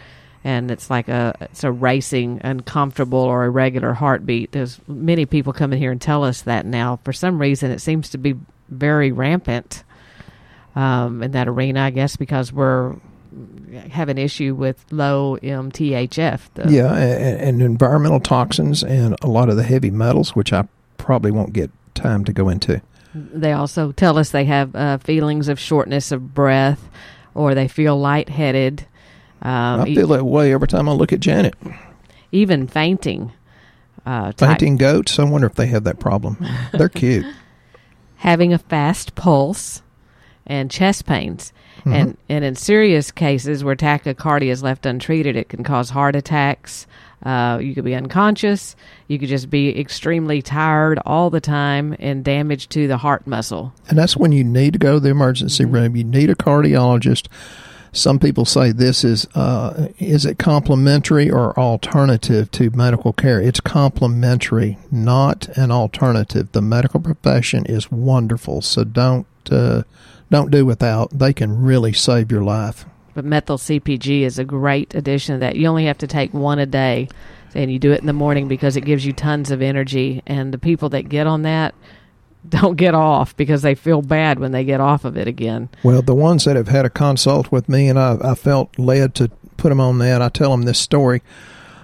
and 0.45 0.69
it's 0.69 0.91
like 0.91 1.09
a 1.09 1.35
it's 1.41 1.63
a 1.63 1.71
racing, 1.71 2.39
uncomfortable 2.43 3.19
or 3.19 3.45
irregular 3.45 3.93
heartbeat. 3.93 4.51
There's 4.51 4.79
many 4.87 5.25
people 5.25 5.51
come 5.51 5.73
in 5.73 5.79
here 5.79 5.91
and 5.91 5.99
tell 5.99 6.23
us 6.23 6.43
that 6.43 6.67
now. 6.67 6.99
For 7.03 7.11
some 7.11 7.41
reason, 7.41 7.71
it 7.71 7.79
seems 7.79 8.09
to 8.11 8.19
be 8.19 8.35
very 8.69 9.11
rampant 9.11 9.83
um, 10.75 11.23
in 11.23 11.31
that 11.31 11.47
arena. 11.47 11.81
I 11.81 11.89
guess 11.89 12.15
because 12.15 12.53
we're 12.53 12.95
have 13.89 14.07
an 14.07 14.19
issue 14.19 14.53
with 14.53 14.85
low 14.91 15.37
MTHF. 15.41 16.71
yeah, 16.71 16.93
and, 16.93 17.41
and, 17.41 17.61
environmental 17.61 18.21
toxins 18.21 18.81
and 18.81 19.15
a 19.21 19.27
lot 19.27 19.49
of 19.49 19.57
the 19.57 19.63
heavy 19.63 19.89
metals, 19.89 20.35
which 20.35 20.53
I 20.53 20.67
probably 20.97 21.31
won't 21.31 21.51
get 21.51 21.69
time 21.95 22.23
to 22.25 22.31
go 22.31 22.47
into. 22.47 22.81
They 23.13 23.51
also 23.51 23.91
tell 23.91 24.17
us 24.17 24.29
they 24.29 24.45
have 24.45 24.75
uh, 24.75 24.99
feelings 24.99 25.49
of 25.49 25.59
shortness 25.59 26.11
of 26.11 26.33
breath, 26.33 26.87
or 27.33 27.55
they 27.55 27.67
feel 27.67 27.97
lightheaded. 27.99 28.85
Um, 29.41 29.81
I 29.81 29.85
feel 29.85 30.07
that 30.07 30.23
way 30.23 30.53
every 30.53 30.67
time 30.67 30.89
I 30.89 30.93
look 30.93 31.13
at 31.13 31.19
Janet. 31.19 31.55
Even 32.31 32.67
fainting. 32.67 33.31
Uh, 34.05 34.31
fainting 34.33 34.77
goats. 34.77 35.17
I 35.17 35.23
wonder 35.23 35.47
if 35.47 35.55
they 35.55 35.67
have 35.67 35.83
that 35.85 35.99
problem. 35.99 36.37
They're 36.71 36.89
cute. 36.89 37.25
Having 38.17 38.53
a 38.53 38.57
fast 38.57 39.15
pulse 39.15 39.81
and 40.45 40.69
chest 40.69 41.05
pains. 41.05 41.51
Mm-hmm. 41.79 41.93
And, 41.93 42.17
and 42.29 42.45
in 42.45 42.55
serious 42.55 43.11
cases 43.11 43.63
where 43.63 43.75
tachycardia 43.75 44.49
is 44.49 44.63
left 44.63 44.85
untreated, 44.85 45.35
it 45.35 45.49
can 45.49 45.63
cause 45.63 45.89
heart 45.89 46.15
attacks. 46.15 46.87
Uh, 47.23 47.57
you 47.59 47.73
could 47.73 47.83
be 47.83 47.95
unconscious. 47.95 48.75
You 49.07 49.17
could 49.17 49.29
just 49.29 49.49
be 49.49 49.79
extremely 49.79 50.41
tired 50.41 50.99
all 51.05 51.29
the 51.29 51.41
time 51.41 51.95
and 51.99 52.23
damage 52.23 52.69
to 52.69 52.87
the 52.87 52.97
heart 52.97 53.25
muscle. 53.25 53.73
And 53.89 53.97
that's 53.97 54.15
when 54.15 54.31
you 54.31 54.43
need 54.43 54.73
to 54.73 54.79
go 54.79 54.95
to 54.95 54.99
the 54.99 55.09
emergency 55.09 55.63
mm-hmm. 55.63 55.73
room. 55.73 55.95
You 55.95 56.03
need 56.03 56.29
a 56.29 56.35
cardiologist 56.35 57.27
some 57.95 58.19
people 58.19 58.45
say 58.45 58.71
this 58.71 59.03
is 59.03 59.25
uh, 59.35 59.87
is 59.99 60.25
it 60.25 60.37
complementary 60.37 61.31
or 61.31 61.57
alternative 61.57 62.51
to 62.51 62.69
medical 62.71 63.13
care? 63.13 63.41
It's 63.41 63.61
complementary, 63.61 64.77
not 64.91 65.47
an 65.57 65.71
alternative. 65.71 66.51
The 66.51 66.61
medical 66.61 66.99
profession 66.99 67.65
is 67.65 67.89
wonderful, 67.89 68.61
so 68.61 68.83
don't 68.83 69.27
uh, 69.49 69.83
don't 70.29 70.51
do 70.51 70.65
without. 70.65 71.17
They 71.17 71.33
can 71.33 71.61
really 71.61 71.93
save 71.93 72.31
your 72.31 72.43
life. 72.43 72.85
But 73.13 73.23
methyl 73.23 73.57
CPG 73.57 74.21
is 74.21 74.37
a 74.37 74.43
great 74.43 74.93
addition 74.93 75.35
to 75.35 75.39
that. 75.39 75.55
You 75.55 75.67
only 75.67 75.85
have 75.85 75.99
to 75.99 76.07
take 76.07 76.33
one 76.33 76.59
a 76.59 76.65
day, 76.65 77.07
and 77.53 77.71
you 77.71 77.79
do 77.79 77.93
it 77.93 78.01
in 78.01 78.07
the 78.07 78.13
morning 78.13 78.49
because 78.49 78.75
it 78.75 78.81
gives 78.81 79.05
you 79.05 79.13
tons 79.13 79.51
of 79.51 79.61
energy. 79.61 80.21
And 80.27 80.53
the 80.53 80.57
people 80.57 80.89
that 80.89 81.07
get 81.07 81.27
on 81.27 81.43
that 81.43 81.73
don't 82.49 82.75
get 82.75 82.93
off 82.93 83.35
because 83.37 83.61
they 83.61 83.75
feel 83.75 84.01
bad 84.01 84.39
when 84.39 84.51
they 84.51 84.63
get 84.63 84.79
off 84.79 85.05
of 85.05 85.17
it 85.17 85.27
again. 85.27 85.69
Well, 85.83 86.01
the 86.01 86.15
ones 86.15 86.45
that 86.45 86.55
have 86.55 86.67
had 86.67 86.85
a 86.85 86.89
consult 86.89 87.51
with 87.51 87.69
me 87.69 87.87
and 87.87 87.99
I, 87.99 88.17
I 88.21 88.35
felt 88.35 88.77
led 88.77 89.15
to 89.15 89.29
put 89.57 89.69
them 89.69 89.79
on 89.79 89.97
that, 89.99 90.21
I 90.21 90.29
tell 90.29 90.51
them 90.51 90.63
this 90.63 90.79
story. 90.79 91.21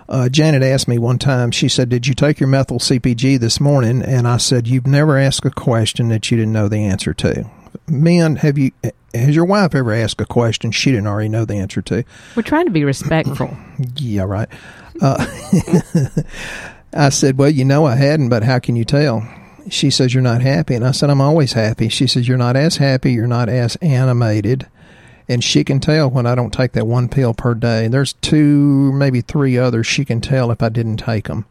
Uh, 0.10 0.28
Janet 0.28 0.62
asked 0.62 0.90
me 0.90 0.98
one 0.98 1.18
time, 1.18 1.52
she 1.52 1.70
said, 1.70 1.88
Did 1.88 2.06
you 2.06 2.14
take 2.14 2.40
your 2.40 2.50
methyl 2.50 2.80
CPG 2.80 3.40
this 3.40 3.62
morning? 3.62 4.02
And 4.02 4.28
I 4.28 4.38
said, 4.38 4.68
You've 4.68 4.86
never 4.86 5.18
asked 5.18 5.46
a 5.46 5.52
question 5.52 6.10
that 6.10 6.30
you 6.30 6.38
didn't 6.38 6.52
know 6.52 6.68
the 6.68 6.84
answer 6.84 7.14
to. 7.14 7.50
Men, 7.88 8.36
have 8.38 8.58
you, 8.58 8.72
has 9.14 9.36
your 9.36 9.46
wife 9.46 9.74
ever 9.74 9.94
asked 9.94 10.20
a 10.20 10.26
question 10.26 10.72
she 10.72 10.92
didn't 10.92 11.08
already 11.08 11.30
know 11.30 11.46
the 11.46 11.56
answer 11.56 11.82
to? 11.84 12.04
We're 12.36 12.44
trying 12.44 12.66
to 12.66 12.72
be 12.72 12.84
respectful. 12.84 13.56
yeah, 13.96 14.24
right. 14.24 14.50
Uh, 15.02 15.26
I 16.94 17.08
said, 17.08 17.38
Well, 17.38 17.50
you 17.50 17.64
know 17.64 17.86
I 17.86 17.96
hadn't, 17.96 18.28
but 18.28 18.44
how 18.44 18.60
can 18.60 18.76
you 18.76 18.84
tell? 18.84 19.26
She 19.70 19.90
says, 19.90 20.14
You're 20.14 20.24
not 20.24 20.42
happy. 20.42 20.76
And 20.76 20.86
I 20.86 20.92
said, 20.92 21.10
I'm 21.10 21.22
always 21.22 21.54
happy. 21.54 21.90
She 21.90 22.08
says, 22.08 22.28
You're 22.28 22.38
not 22.38 22.56
as 22.56 22.78
happy. 22.78 23.14
You're 23.14 23.28
not 23.28 23.50
as 23.50 23.76
animated. 23.78 24.68
And 25.28 25.44
she 25.44 25.64
can 25.64 25.80
tell 25.80 26.10
when 26.10 26.26
I 26.26 26.36
don't 26.36 26.52
take 26.52 26.74
that 26.74 26.88
one 26.88 27.08
pill 27.08 27.34
per 27.34 27.54
day. 27.54 27.88
There's 27.88 28.14
two, 28.14 28.92
maybe 28.92 29.22
three 29.22 29.58
others 29.58 29.88
she 29.88 30.04
can 30.04 30.20
tell 30.20 30.52
if 30.52 30.62
I 30.62 30.70
didn't 30.70 30.98
take 30.98 31.28
them. 31.28 31.46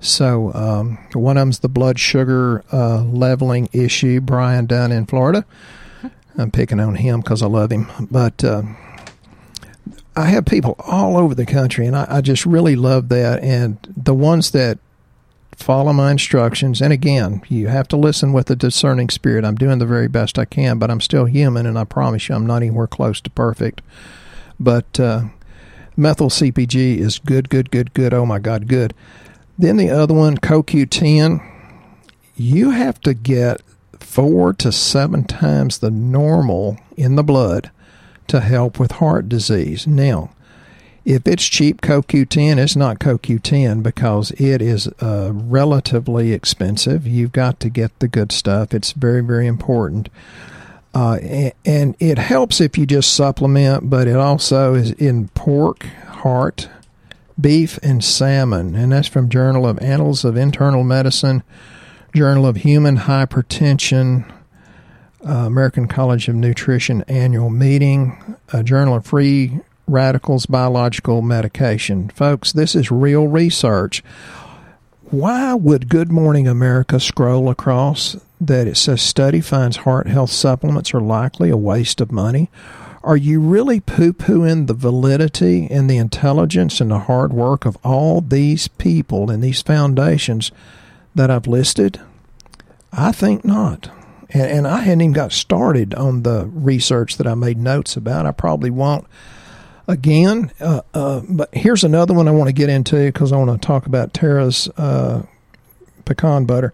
So 0.00 0.52
um, 0.54 0.98
one 1.12 1.36
of 1.36 1.42
them's 1.42 1.58
the 1.58 1.68
blood 1.68 1.98
sugar 1.98 2.64
uh, 2.72 3.02
leveling 3.02 3.68
issue. 3.72 4.20
Brian 4.20 4.66
down 4.66 4.90
in 4.90 5.06
Florida. 5.06 5.44
I'm 6.38 6.50
picking 6.50 6.80
on 6.80 6.94
him 6.94 7.20
because 7.20 7.42
I 7.42 7.46
love 7.46 7.70
him. 7.70 7.86
But 8.10 8.42
uh, 8.42 8.62
I 10.16 10.26
have 10.26 10.46
people 10.46 10.74
all 10.78 11.16
over 11.16 11.34
the 11.34 11.46
country, 11.46 11.86
and 11.86 11.94
I, 11.94 12.06
I 12.08 12.20
just 12.22 12.46
really 12.46 12.76
love 12.76 13.10
that. 13.10 13.42
And 13.42 13.78
the 13.96 14.14
ones 14.14 14.50
that 14.52 14.78
follow 15.62 15.92
my 15.92 16.10
instructions. 16.10 16.80
And 16.80 16.92
again, 16.92 17.42
you 17.48 17.68
have 17.68 17.88
to 17.88 17.96
listen 17.96 18.32
with 18.32 18.50
a 18.50 18.56
discerning 18.56 19.08
spirit. 19.10 19.44
I'm 19.44 19.54
doing 19.54 19.78
the 19.78 19.86
very 19.86 20.08
best 20.08 20.38
I 20.38 20.44
can, 20.44 20.78
but 20.78 20.90
I'm 20.90 21.00
still 21.00 21.26
human, 21.26 21.66
and 21.66 21.78
I 21.78 21.84
promise 21.84 22.28
you, 22.28 22.34
I'm 22.34 22.46
not 22.46 22.56
anywhere 22.56 22.86
close 22.86 23.20
to 23.22 23.30
perfect. 23.30 23.82
But 24.58 24.98
uh, 24.98 25.24
methyl 25.96 26.30
CPG 26.30 26.98
is 26.98 27.18
good, 27.18 27.48
good, 27.48 27.70
good, 27.70 27.94
good. 27.94 28.12
Oh 28.14 28.26
my 28.26 28.38
God, 28.38 28.68
good. 28.68 28.94
Then 29.58 29.76
the 29.76 29.90
other 29.90 30.14
one, 30.14 30.38
CoQ10, 30.38 31.46
you 32.36 32.70
have 32.70 33.00
to 33.02 33.14
get 33.14 33.60
four 33.98 34.52
to 34.54 34.72
seven 34.72 35.24
times 35.24 35.78
the 35.78 35.90
normal 35.90 36.78
in 36.96 37.16
the 37.16 37.22
blood 37.22 37.70
to 38.26 38.40
help 38.40 38.78
with 38.78 38.92
heart 38.92 39.28
disease. 39.28 39.86
Now, 39.86 40.30
if 41.04 41.26
it's 41.26 41.46
cheap 41.46 41.80
CoQ10, 41.80 42.58
it's 42.58 42.76
not 42.76 42.98
CoQ10 42.98 43.82
because 43.82 44.30
it 44.32 44.60
is 44.60 44.88
uh, 45.00 45.30
relatively 45.32 46.32
expensive. 46.32 47.06
You've 47.06 47.32
got 47.32 47.58
to 47.60 47.68
get 47.68 47.98
the 47.98 48.08
good 48.08 48.32
stuff. 48.32 48.74
It's 48.74 48.92
very, 48.92 49.22
very 49.22 49.46
important. 49.46 50.08
Uh, 50.92 51.52
and, 51.64 51.96
it 52.00 52.18
helps 52.18 52.60
if 52.60 52.76
you 52.76 52.84
just 52.84 53.14
supplement, 53.14 53.88
but 53.88 54.08
it 54.08 54.16
also 54.16 54.74
is 54.74 54.90
in 54.92 55.28
pork, 55.28 55.84
heart, 55.84 56.68
beef, 57.40 57.78
and 57.82 58.02
salmon. 58.04 58.74
And 58.74 58.92
that's 58.92 59.08
from 59.08 59.28
Journal 59.28 59.66
of 59.66 59.78
Annals 59.78 60.24
of 60.24 60.36
Internal 60.36 60.82
Medicine, 60.82 61.44
Journal 62.14 62.44
of 62.44 62.56
Human 62.56 62.98
Hypertension, 62.98 64.28
uh, 65.24 65.32
American 65.32 65.86
College 65.86 66.28
of 66.28 66.34
Nutrition 66.34 67.02
annual 67.02 67.50
meeting, 67.50 68.36
a 68.52 68.64
Journal 68.64 68.96
of 68.96 69.06
Free 69.06 69.60
radicals 69.90 70.46
biological 70.46 71.20
medication. 71.22 72.08
Folks, 72.10 72.52
this 72.52 72.74
is 72.74 72.90
real 72.90 73.26
research. 73.26 74.02
Why 75.10 75.54
would 75.54 75.88
Good 75.88 76.12
Morning 76.12 76.46
America 76.46 77.00
scroll 77.00 77.50
across 77.50 78.16
that 78.40 78.68
it 78.68 78.76
says 78.76 79.02
study 79.02 79.40
finds 79.40 79.78
heart 79.78 80.06
health 80.06 80.30
supplements 80.30 80.94
are 80.94 81.00
likely 81.00 81.50
a 81.50 81.56
waste 81.56 82.00
of 82.00 82.12
money? 82.12 82.48
Are 83.02 83.16
you 83.16 83.40
really 83.40 83.80
poo 83.80 84.12
pooing 84.12 84.66
the 84.66 84.74
validity 84.74 85.66
and 85.70 85.90
the 85.90 85.96
intelligence 85.96 86.80
and 86.80 86.90
the 86.90 87.00
hard 87.00 87.32
work 87.32 87.64
of 87.64 87.78
all 87.82 88.20
these 88.20 88.68
people 88.68 89.30
and 89.30 89.42
these 89.42 89.62
foundations 89.62 90.52
that 91.14 91.30
I've 91.30 91.46
listed? 91.46 92.00
I 92.92 93.10
think 93.12 93.44
not. 93.44 93.90
And, 94.30 94.50
and 94.50 94.68
I 94.68 94.80
hadn't 94.80 95.00
even 95.00 95.12
got 95.12 95.32
started 95.32 95.94
on 95.94 96.22
the 96.22 96.46
research 96.52 97.16
that 97.16 97.26
I 97.26 97.34
made 97.34 97.58
notes 97.58 97.96
about. 97.96 98.26
I 98.26 98.32
probably 98.32 98.70
won't 98.70 99.06
again. 99.90 100.52
Uh, 100.60 100.82
uh, 100.94 101.20
but 101.28 101.52
here's 101.52 101.84
another 101.84 102.14
one 102.14 102.28
I 102.28 102.30
want 102.30 102.48
to 102.48 102.54
get 102.54 102.68
into 102.68 103.06
because 103.06 103.32
I 103.32 103.36
want 103.36 103.60
to 103.60 103.66
talk 103.66 103.86
about 103.86 104.14
Tara's 104.14 104.68
uh, 104.76 105.24
pecan 106.04 106.44
butter. 106.44 106.72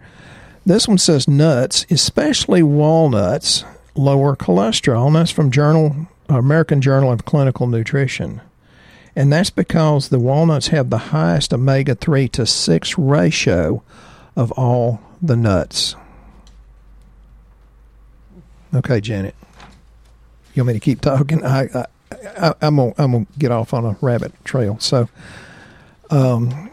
This 0.64 0.86
one 0.86 0.98
says 0.98 1.26
nuts, 1.26 1.86
especially 1.90 2.62
walnuts, 2.62 3.64
lower 3.94 4.36
cholesterol. 4.36 5.06
And 5.06 5.16
that's 5.16 5.30
from 5.30 5.50
Journal 5.50 6.08
American 6.28 6.80
Journal 6.80 7.12
of 7.12 7.24
Clinical 7.24 7.66
Nutrition. 7.66 8.40
And 9.14 9.32
that's 9.32 9.50
because 9.50 10.10
the 10.10 10.18
walnuts 10.18 10.68
have 10.68 10.90
the 10.90 10.98
highest 10.98 11.54
omega 11.54 11.94
3 11.94 12.28
to 12.28 12.44
6 12.44 12.98
ratio 12.98 13.82
of 14.34 14.52
all 14.52 15.00
the 15.22 15.36
nuts. 15.36 15.96
Okay, 18.74 19.00
Janet. 19.00 19.34
You 20.52 20.62
want 20.62 20.68
me 20.68 20.72
to 20.74 20.80
keep 20.80 21.00
talking? 21.00 21.44
I, 21.44 21.68
I, 21.74 21.86
I 22.12 22.54
I'm 22.62 22.76
gonna 22.76 22.94
I'm 22.98 23.12
gonna 23.12 23.26
get 23.38 23.50
off 23.50 23.74
on 23.74 23.84
a 23.84 23.96
rabbit 24.00 24.32
trail. 24.44 24.78
So, 24.80 25.08
um, 26.10 26.70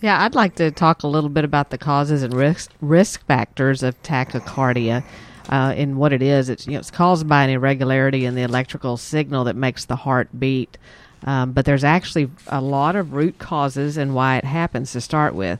Yeah, 0.00 0.22
I'd 0.22 0.34
like 0.34 0.56
to 0.56 0.70
talk 0.70 1.02
a 1.02 1.06
little 1.08 1.30
bit 1.30 1.44
about 1.44 1.70
the 1.70 1.78
causes 1.78 2.22
and 2.22 2.34
risk 2.34 2.70
risk 2.80 3.24
factors 3.26 3.82
of 3.82 4.00
tachycardia. 4.02 5.04
Uh, 5.50 5.74
and 5.76 5.98
what 5.98 6.12
it 6.12 6.22
is, 6.22 6.48
it's 6.48 6.66
you 6.66 6.72
know 6.72 6.78
it's 6.78 6.90
caused 6.90 7.28
by 7.28 7.44
an 7.44 7.50
irregularity 7.50 8.24
in 8.24 8.34
the 8.34 8.42
electrical 8.42 8.96
signal 8.96 9.44
that 9.44 9.56
makes 9.56 9.84
the 9.84 9.96
heart 9.96 10.28
beat. 10.38 10.78
Um, 11.26 11.52
but 11.52 11.64
there's 11.64 11.84
actually 11.84 12.30
a 12.48 12.60
lot 12.60 12.96
of 12.96 13.12
root 13.14 13.38
causes 13.38 13.96
and 13.96 14.14
why 14.14 14.36
it 14.36 14.44
happens 14.44 14.92
to 14.92 15.00
start 15.00 15.34
with, 15.34 15.58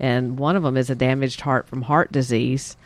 and 0.00 0.38
one 0.38 0.56
of 0.56 0.62
them 0.62 0.76
is 0.76 0.90
a 0.90 0.94
damaged 0.94 1.42
heart 1.42 1.68
from 1.68 1.82
heart 1.82 2.12
disease. 2.12 2.76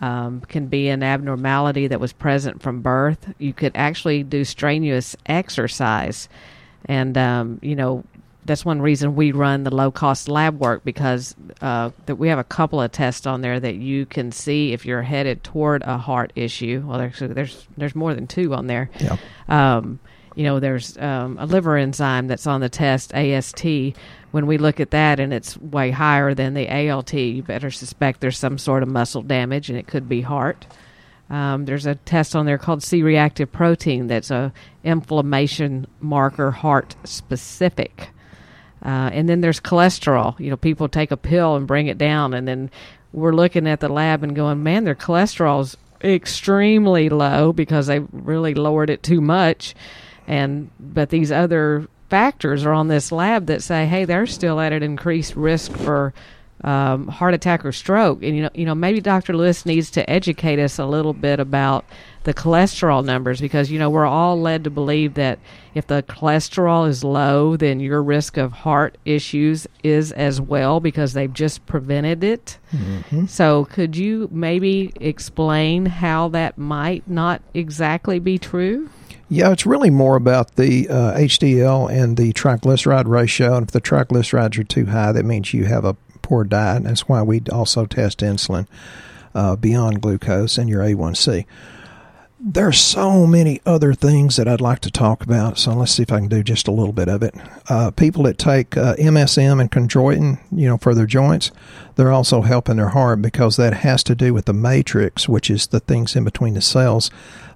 Um, 0.00 0.42
can 0.42 0.66
be 0.66 0.88
an 0.88 1.02
abnormality 1.02 1.86
that 1.86 2.00
was 2.00 2.12
present 2.12 2.60
from 2.60 2.82
birth. 2.82 3.32
You 3.38 3.54
could 3.54 3.72
actually 3.74 4.22
do 4.22 4.44
strenuous 4.44 5.16
exercise, 5.24 6.28
and 6.84 7.16
um, 7.16 7.58
you 7.62 7.74
know 7.74 8.04
that's 8.46 8.64
one 8.64 8.80
reason 8.80 9.16
we 9.16 9.32
run 9.32 9.64
the 9.64 9.74
low 9.74 9.90
cost 9.90 10.28
lab 10.28 10.60
work 10.60 10.84
because 10.84 11.34
uh, 11.60 11.90
that 12.06 12.16
we 12.16 12.28
have 12.28 12.38
a 12.38 12.44
couple 12.44 12.80
of 12.80 12.92
tests 12.92 13.26
on 13.26 13.40
there 13.40 13.58
that 13.58 13.76
you 13.76 14.06
can 14.06 14.32
see 14.32 14.72
if 14.72 14.86
you're 14.86 15.02
headed 15.02 15.42
toward 15.42 15.82
a 15.82 15.98
heart 15.98 16.32
issue. 16.36 16.82
Well, 16.86 16.98
there's 16.98 17.18
there's 17.18 17.66
there's 17.76 17.94
more 17.94 18.14
than 18.14 18.26
two 18.26 18.54
on 18.54 18.66
there. 18.66 18.90
yeah. 18.98 19.16
Um, 19.48 19.98
you 20.36 20.44
know, 20.44 20.60
there's 20.60 20.96
um, 20.98 21.38
a 21.40 21.46
liver 21.46 21.76
enzyme 21.76 22.28
that's 22.28 22.46
on 22.46 22.60
the 22.60 22.68
test 22.68 23.12
AST. 23.14 23.64
When 24.30 24.46
we 24.46 24.58
look 24.58 24.80
at 24.80 24.90
that 24.90 25.18
and 25.18 25.32
it's 25.32 25.56
way 25.56 25.90
higher 25.90 26.34
than 26.34 26.52
the 26.52 26.68
ALT, 26.68 27.14
you 27.14 27.42
better 27.42 27.70
suspect 27.70 28.20
there's 28.20 28.38
some 28.38 28.58
sort 28.58 28.82
of 28.82 28.88
muscle 28.90 29.22
damage 29.22 29.70
and 29.70 29.78
it 29.78 29.86
could 29.86 30.08
be 30.08 30.20
heart. 30.20 30.66
Um, 31.30 31.64
there's 31.64 31.86
a 31.86 31.94
test 31.94 32.36
on 32.36 32.44
there 32.44 32.58
called 32.58 32.82
C-reactive 32.82 33.50
protein 33.50 34.06
that's 34.08 34.30
a 34.30 34.52
inflammation 34.84 35.86
marker, 36.00 36.50
heart 36.50 36.94
specific. 37.04 38.10
Uh, 38.84 39.10
and 39.12 39.28
then 39.28 39.40
there's 39.40 39.58
cholesterol. 39.58 40.38
You 40.38 40.50
know, 40.50 40.56
people 40.56 40.86
take 40.88 41.10
a 41.10 41.16
pill 41.16 41.56
and 41.56 41.66
bring 41.66 41.88
it 41.88 41.98
down, 41.98 42.34
and 42.34 42.46
then 42.46 42.70
we're 43.12 43.32
looking 43.32 43.66
at 43.66 43.80
the 43.80 43.88
lab 43.88 44.22
and 44.22 44.36
going, 44.36 44.62
man, 44.62 44.84
their 44.84 44.94
cholesterol's 44.94 45.76
extremely 46.04 47.08
low 47.08 47.52
because 47.52 47.86
they 47.86 48.00
really 48.12 48.54
lowered 48.54 48.90
it 48.90 49.02
too 49.02 49.20
much. 49.20 49.74
And 50.26 50.70
but 50.80 51.10
these 51.10 51.30
other 51.30 51.86
factors 52.08 52.64
are 52.64 52.72
on 52.72 52.88
this 52.88 53.10
lab 53.12 53.46
that 53.46 53.62
say, 53.62 53.86
hey, 53.86 54.04
they're 54.04 54.26
still 54.26 54.60
at 54.60 54.72
an 54.72 54.82
increased 54.82 55.36
risk 55.36 55.72
for 55.72 56.14
um, 56.64 57.08
heart 57.08 57.34
attack 57.34 57.64
or 57.64 57.72
stroke. 57.72 58.22
And 58.22 58.36
you 58.36 58.42
know, 58.42 58.50
you 58.54 58.64
know, 58.64 58.74
maybe 58.74 59.00
Dr. 59.00 59.36
Lewis 59.36 59.66
needs 59.66 59.90
to 59.92 60.08
educate 60.08 60.58
us 60.58 60.78
a 60.78 60.86
little 60.86 61.12
bit 61.12 61.38
about 61.38 61.84
the 62.24 62.34
cholesterol 62.34 63.04
numbers 63.04 63.40
because 63.40 63.70
you 63.70 63.78
know 63.78 63.88
we're 63.88 64.06
all 64.06 64.40
led 64.40 64.64
to 64.64 64.70
believe 64.70 65.14
that 65.14 65.38
if 65.74 65.86
the 65.86 66.02
cholesterol 66.02 66.88
is 66.88 67.04
low, 67.04 67.56
then 67.56 67.78
your 67.78 68.02
risk 68.02 68.36
of 68.36 68.50
heart 68.52 68.96
issues 69.04 69.66
is 69.84 70.10
as 70.12 70.40
well 70.40 70.80
because 70.80 71.12
they've 71.12 71.32
just 71.32 71.64
prevented 71.66 72.24
it. 72.24 72.58
So, 73.26 73.66
could 73.66 73.96
you 73.96 74.28
maybe 74.32 74.92
explain 75.00 75.86
how 75.86 76.28
that 76.30 76.56
might 76.58 77.06
not 77.08 77.42
exactly 77.54 78.18
be 78.18 78.38
true? 78.38 78.88
Yeah, 79.28 79.50
it's 79.50 79.66
really 79.66 79.90
more 79.90 80.14
about 80.14 80.54
the 80.54 80.88
uh, 80.88 81.14
HDL 81.16 81.90
and 81.90 82.16
the 82.16 82.32
triglyceride 82.32 83.08
ratio. 83.08 83.56
And 83.56 83.66
if 83.66 83.72
the 83.72 83.80
triglycerides 83.80 84.58
are 84.58 84.64
too 84.64 84.86
high, 84.86 85.10
that 85.12 85.24
means 85.24 85.52
you 85.52 85.64
have 85.64 85.84
a 85.84 85.96
poor 86.22 86.44
diet. 86.44 86.78
And 86.78 86.86
that's 86.86 87.08
why 87.08 87.22
we 87.22 87.42
also 87.52 87.86
test 87.86 88.20
insulin 88.20 88.68
uh, 89.34 89.56
beyond 89.56 90.00
glucose 90.00 90.58
and 90.58 90.68
your 90.68 90.82
A1C. 90.82 91.44
There's 92.38 92.78
so 92.78 93.26
many 93.26 93.60
other 93.66 93.94
things 93.94 94.36
that 94.36 94.46
I'd 94.46 94.60
like 94.60 94.80
to 94.80 94.90
talk 94.90 95.24
about, 95.24 95.58
so 95.58 95.72
let's 95.72 95.92
see 95.92 96.02
if 96.02 96.12
I 96.12 96.20
can 96.20 96.28
do 96.28 96.42
just 96.44 96.68
a 96.68 96.70
little 96.70 96.92
bit 96.92 97.08
of 97.08 97.22
it. 97.22 97.34
Uh, 97.68 97.90
people 97.90 98.22
that 98.24 98.38
take 98.38 98.76
uh, 98.76 98.94
MSM 98.96 99.58
and 99.60 99.70
chondroitin, 99.70 100.38
you 100.52 100.68
know, 100.68 100.76
for 100.76 100.94
their 100.94 101.06
joints, 101.06 101.50
they're 101.96 102.12
also 102.12 102.42
helping 102.42 102.76
their 102.76 102.90
heart 102.90 103.22
because 103.22 103.56
that 103.56 103.72
has 103.78 104.04
to 104.04 104.14
do 104.14 104.34
with 104.34 104.44
the 104.44 104.52
matrix, 104.52 105.28
which 105.28 105.50
is 105.50 105.68
the 105.68 105.80
things 105.80 106.14
in 106.14 106.24
between 106.24 106.54
the 106.54 106.60
cells, 106.60 107.10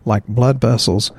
like 0.04 0.26
blood 0.26 0.60
vessels 0.60 1.12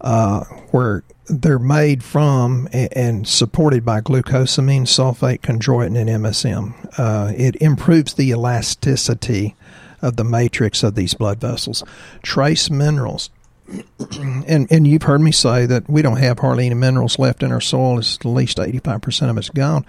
uh, 0.00 0.44
where 0.70 1.02
they're 1.26 1.58
made 1.58 2.02
from 2.02 2.68
and 2.72 3.26
supported 3.26 3.84
by 3.84 4.00
glucosamine, 4.00 4.82
sulfate, 4.82 5.40
chondroitin, 5.40 5.96
and 5.96 6.24
MSM. 6.24 6.98
Uh, 6.98 7.32
it 7.36 7.56
improves 7.56 8.14
the 8.14 8.30
elasticity 8.30 9.54
of 10.02 10.16
the 10.16 10.24
matrix 10.24 10.82
of 10.82 10.94
these 10.94 11.14
blood 11.14 11.40
vessels. 11.40 11.84
Trace 12.22 12.70
minerals. 12.70 13.30
And 14.20 14.66
and 14.72 14.86
you've 14.86 15.04
heard 15.04 15.20
me 15.20 15.30
say 15.30 15.66
that 15.66 15.88
we 15.88 16.02
don't 16.02 16.16
have 16.16 16.40
hardly 16.40 16.66
any 16.66 16.74
minerals 16.74 17.20
left 17.20 17.42
in 17.44 17.52
our 17.52 17.60
soil. 17.60 17.98
It's 17.98 18.16
at 18.16 18.24
least 18.24 18.58
eighty 18.58 18.78
five 18.80 19.00
percent 19.00 19.30
of 19.30 19.38
it's 19.38 19.48
gone. 19.48 19.86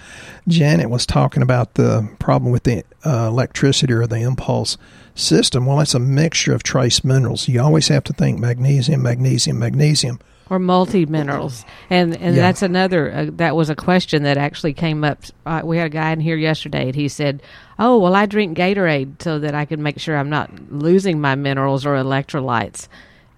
Janet 0.47 0.89
was 0.89 1.08
talking 1.08 1.41
about 1.41 1.74
the 1.74 2.08
problem 2.19 2.52
with 2.52 2.63
the 2.63 2.84
uh, 3.04 3.28
electricity 3.28 3.93
or 3.93 4.06
the 4.06 4.19
impulse 4.19 4.78
system. 5.22 5.66
Well, 5.66 5.80
it's 5.80 5.94
a 5.96 6.00
mixture 6.00 6.54
of 6.54 6.64
trace 6.64 7.04
minerals. 7.04 7.48
You 7.48 7.62
always 7.62 7.88
have 7.90 8.04
to 8.06 8.14
think 8.14 8.40
magnesium, 8.40 9.02
magnesium, 9.02 9.60
magnesium. 9.60 10.20
or 10.50 10.60
multi 10.60 11.06
minerals, 11.06 11.64
and 11.90 12.14
and 12.18 12.36
Yeah. 12.36 12.42
that's 12.42 12.62
another. 12.62 13.10
Uh, 13.14 13.26
that 13.38 13.56
was 13.56 13.70
a 13.70 13.76
question 13.76 14.24
that 14.24 14.38
actually 14.38 14.74
came 14.74 15.06
up. 15.06 15.20
Uh, 15.46 15.62
we 15.64 15.78
had 15.78 15.86
a 15.86 15.90
guy 15.90 16.12
in 16.12 16.20
here 16.20 16.36
yesterday, 16.36 16.88
and 16.88 16.96
he 16.96 17.08
said, 17.08 17.42
"Oh, 17.80 17.98
well, 18.00 18.14
I 18.16 18.26
drink 18.26 18.58
Gatorade 18.58 19.22
so 19.22 19.40
that 19.40 19.56
I 19.56 19.64
can 19.64 19.82
make 19.82 19.98
sure 19.98 20.18
I'm 20.18 20.30
not 20.30 20.50
losing 20.70 21.22
my 21.22 21.36
minerals 21.36 21.86
or 21.86 21.96
electrolytes." 21.96 22.90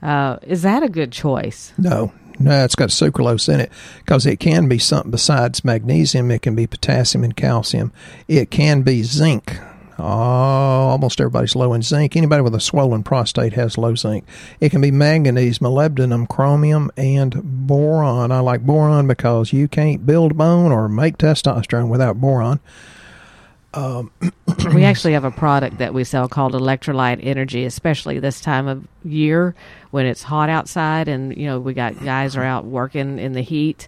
Uh, 0.01 0.37
is 0.41 0.63
that 0.63 0.81
a 0.81 0.89
good 0.89 1.11
choice? 1.11 1.71
No, 1.77 2.11
no, 2.39 2.63
it's 2.65 2.73
got 2.75 2.89
sucralose 2.89 3.47
in 3.47 3.59
it 3.59 3.71
because 3.99 4.25
it 4.25 4.37
can 4.39 4.67
be 4.67 4.79
something 4.79 5.11
besides 5.11 5.63
magnesium. 5.63 6.31
It 6.31 6.41
can 6.41 6.55
be 6.55 6.65
potassium 6.65 7.23
and 7.23 7.35
calcium. 7.37 7.91
It 8.27 8.49
can 8.49 8.81
be 8.81 9.03
zinc. 9.03 9.59
Oh, 9.99 10.03
almost 10.03 11.21
everybody's 11.21 11.55
low 11.55 11.73
in 11.73 11.81
zinc. 11.81 12.15
Anybody 12.15 12.41
with 12.41 12.55
a 12.55 12.59
swollen 12.59 13.03
prostate 13.03 13.53
has 13.53 13.77
low 13.77 13.95
zinc. 13.95 14.25
It 14.59 14.69
can 14.69 14.81
be 14.81 14.91
manganese, 14.91 15.59
molybdenum, 15.59 16.27
chromium, 16.27 16.91
and 16.97 17.67
boron. 17.67 18.31
I 18.31 18.39
like 18.39 18.61
boron 18.61 19.07
because 19.07 19.53
you 19.53 19.67
can't 19.67 20.05
build 20.05 20.37
bone 20.37 20.71
or 20.71 20.89
make 20.89 21.17
testosterone 21.17 21.89
without 21.89 22.19
boron. 22.19 22.59
Um, 23.75 24.11
we 24.73 24.83
actually 24.83 25.13
have 25.13 25.23
a 25.23 25.31
product 25.31 25.79
that 25.79 25.93
we 25.93 26.03
sell 26.03 26.29
called 26.29 26.53
electrolyte 26.53 27.19
energy 27.23 27.65
especially 27.65 28.19
this 28.19 28.39
time 28.39 28.67
of 28.67 28.87
year 29.03 29.55
when 29.89 30.05
it's 30.05 30.21
hot 30.21 30.47
outside 30.47 31.07
and 31.07 31.35
you 31.35 31.47
know 31.47 31.59
we 31.59 31.73
got 31.73 31.99
guys 32.03 32.35
are 32.35 32.43
out 32.43 32.65
working 32.65 33.17
in 33.17 33.33
the 33.33 33.41
heat 33.41 33.87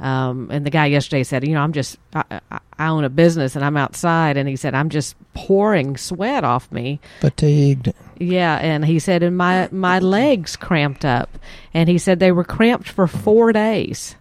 um, 0.00 0.48
and 0.50 0.66
the 0.66 0.70
guy 0.70 0.86
yesterday 0.86 1.22
said 1.22 1.46
you 1.46 1.54
know 1.54 1.60
i'm 1.62 1.72
just 1.72 1.96
I, 2.14 2.24
I- 2.50 2.58
I 2.76 2.88
own 2.88 3.04
a 3.04 3.08
business 3.08 3.54
and 3.54 3.64
i'm 3.64 3.76
outside 3.76 4.36
and 4.36 4.48
he 4.48 4.56
said 4.56 4.74
i'm 4.74 4.88
just 4.88 5.14
pouring 5.32 5.96
sweat 5.96 6.42
off 6.42 6.70
me 6.72 6.98
Fatigued. 7.20 7.92
yeah, 8.18 8.56
and 8.56 8.84
he 8.84 8.98
said, 8.98 9.22
and 9.22 9.36
my 9.36 9.68
my 9.70 10.00
legs 10.00 10.56
cramped 10.56 11.04
up, 11.04 11.38
and 11.72 11.88
he 11.88 11.98
said 11.98 12.18
they 12.18 12.32
were 12.32 12.42
cramped 12.44 12.88
for 12.88 13.06
four 13.06 13.52
days. 13.52 14.16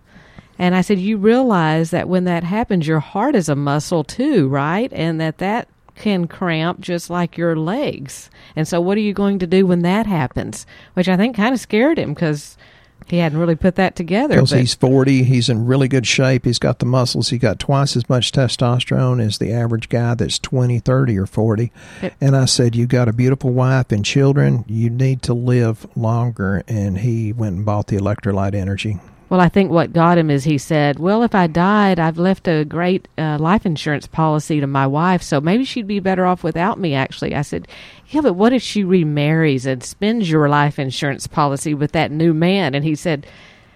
And 0.60 0.76
I 0.76 0.82
said, 0.82 1.00
you 1.00 1.18
realize 1.18 1.90
that 1.90 2.08
when 2.08 2.26
that 2.26 2.44
happens, 2.44 2.88
your 2.88 3.00
heart 3.00 3.36
is 3.36 3.50
a 3.50 3.56
muscle 3.56 4.04
too, 4.04 4.48
right? 4.48 4.92
And 4.94 5.20
that 5.20 5.40
that 5.40 5.68
can 5.96 6.28
cramp 6.28 6.80
just 6.80 7.10
like 7.10 7.38
your 7.38 7.56
legs. 7.56 8.30
And 8.56 8.68
so, 8.68 8.80
what 8.80 8.98
are 8.98 9.02
you 9.02 9.14
going 9.14 9.40
to 9.40 9.48
do 9.48 9.66
when 9.66 9.82
that 9.82 10.06
happens? 10.06 10.68
Which 10.94 11.10
I 11.10 11.18
think 11.18 11.36
kind 11.36 11.54
of 11.56 11.60
scared 11.60 11.98
him 11.98 12.14
because 12.14 12.56
he 13.08 13.18
hadn't 13.18 13.39
really 13.39 13.56
put 13.56 13.76
that 13.76 13.96
together. 13.96 14.36
Because 14.36 14.52
he's 14.52 14.76
40, 14.76 15.24
he's 15.24 15.50
in 15.50 15.66
really 15.66 15.88
good 15.88 16.08
shape. 16.08 16.46
He's 16.46 16.60
got 16.60 16.80
the 16.80 16.86
muscles. 16.86 17.30
He 17.30 17.38
got 17.38 17.60
twice 17.60 17.96
as 17.96 18.08
much 18.10 18.32
testosterone 18.32 19.22
as 19.22 19.38
the 19.38 19.52
average 19.52 19.89
guy 19.89 20.16
that's 20.16 20.39
20, 20.39 20.80
30, 20.80 21.18
or 21.18 21.26
40. 21.26 21.72
Yep. 22.02 22.13
And 22.22 22.36
I 22.36 22.46
said, 22.46 22.76
You 22.76 22.88
got 22.88 23.08
a 23.08 23.13
beautiful 23.13 23.52
wife 23.52 23.92
and 23.92 24.04
children. 24.04 24.66
You 24.68 24.89
need 24.89 25.22
to 25.24 25.34
live 25.34 25.86
longer. 25.96 26.63
And 26.68 27.00
he 27.00 27.34
went 27.34 27.58
and 27.58 27.66
bought 27.66 27.88
the 27.88 27.98
electrolyte 27.98 28.56
energy. 28.56 29.00
Well, 29.34 29.41
I 29.41 29.50
think 29.50 29.72
what 29.72 29.93
got 29.93 30.19
him 30.19 30.30
is 30.30 30.43
he 30.43 30.60
said, 30.60 31.00
"Well, 31.00 31.24
if 31.24 31.34
I 31.34 31.48
died, 31.48 32.00
I've 32.00 32.19
left 32.19 32.48
a 32.48 32.63
great 32.63 33.08
uh, 33.17 33.39
life 33.39 33.65
insurance 33.65 34.06
policy 34.06 34.60
to 34.60 34.67
my 34.67 34.86
wife, 34.86 35.24
so 35.24 35.41
maybe 35.41 35.65
she'd 35.65 35.88
be 35.88 36.00
better 36.00 36.28
off 36.28 36.43
without 36.43 36.80
me." 36.80 36.93
Actually, 36.93 37.34
I 37.34 37.41
said, 37.41 37.67
"Yeah, 38.10 38.22
but 38.22 38.34
what 38.34 38.54
if 38.54 38.62
she 38.62 38.84
remarries 38.84 39.65
and 39.65 39.84
spends 39.84 40.30
your 40.30 40.48
life 40.50 40.78
insurance 40.78 41.26
policy 41.26 41.74
with 41.74 41.93
that 41.93 42.12
new 42.12 42.32
man?" 42.32 42.76
And 42.76 42.86
he 42.86 42.93
said, 42.93 43.26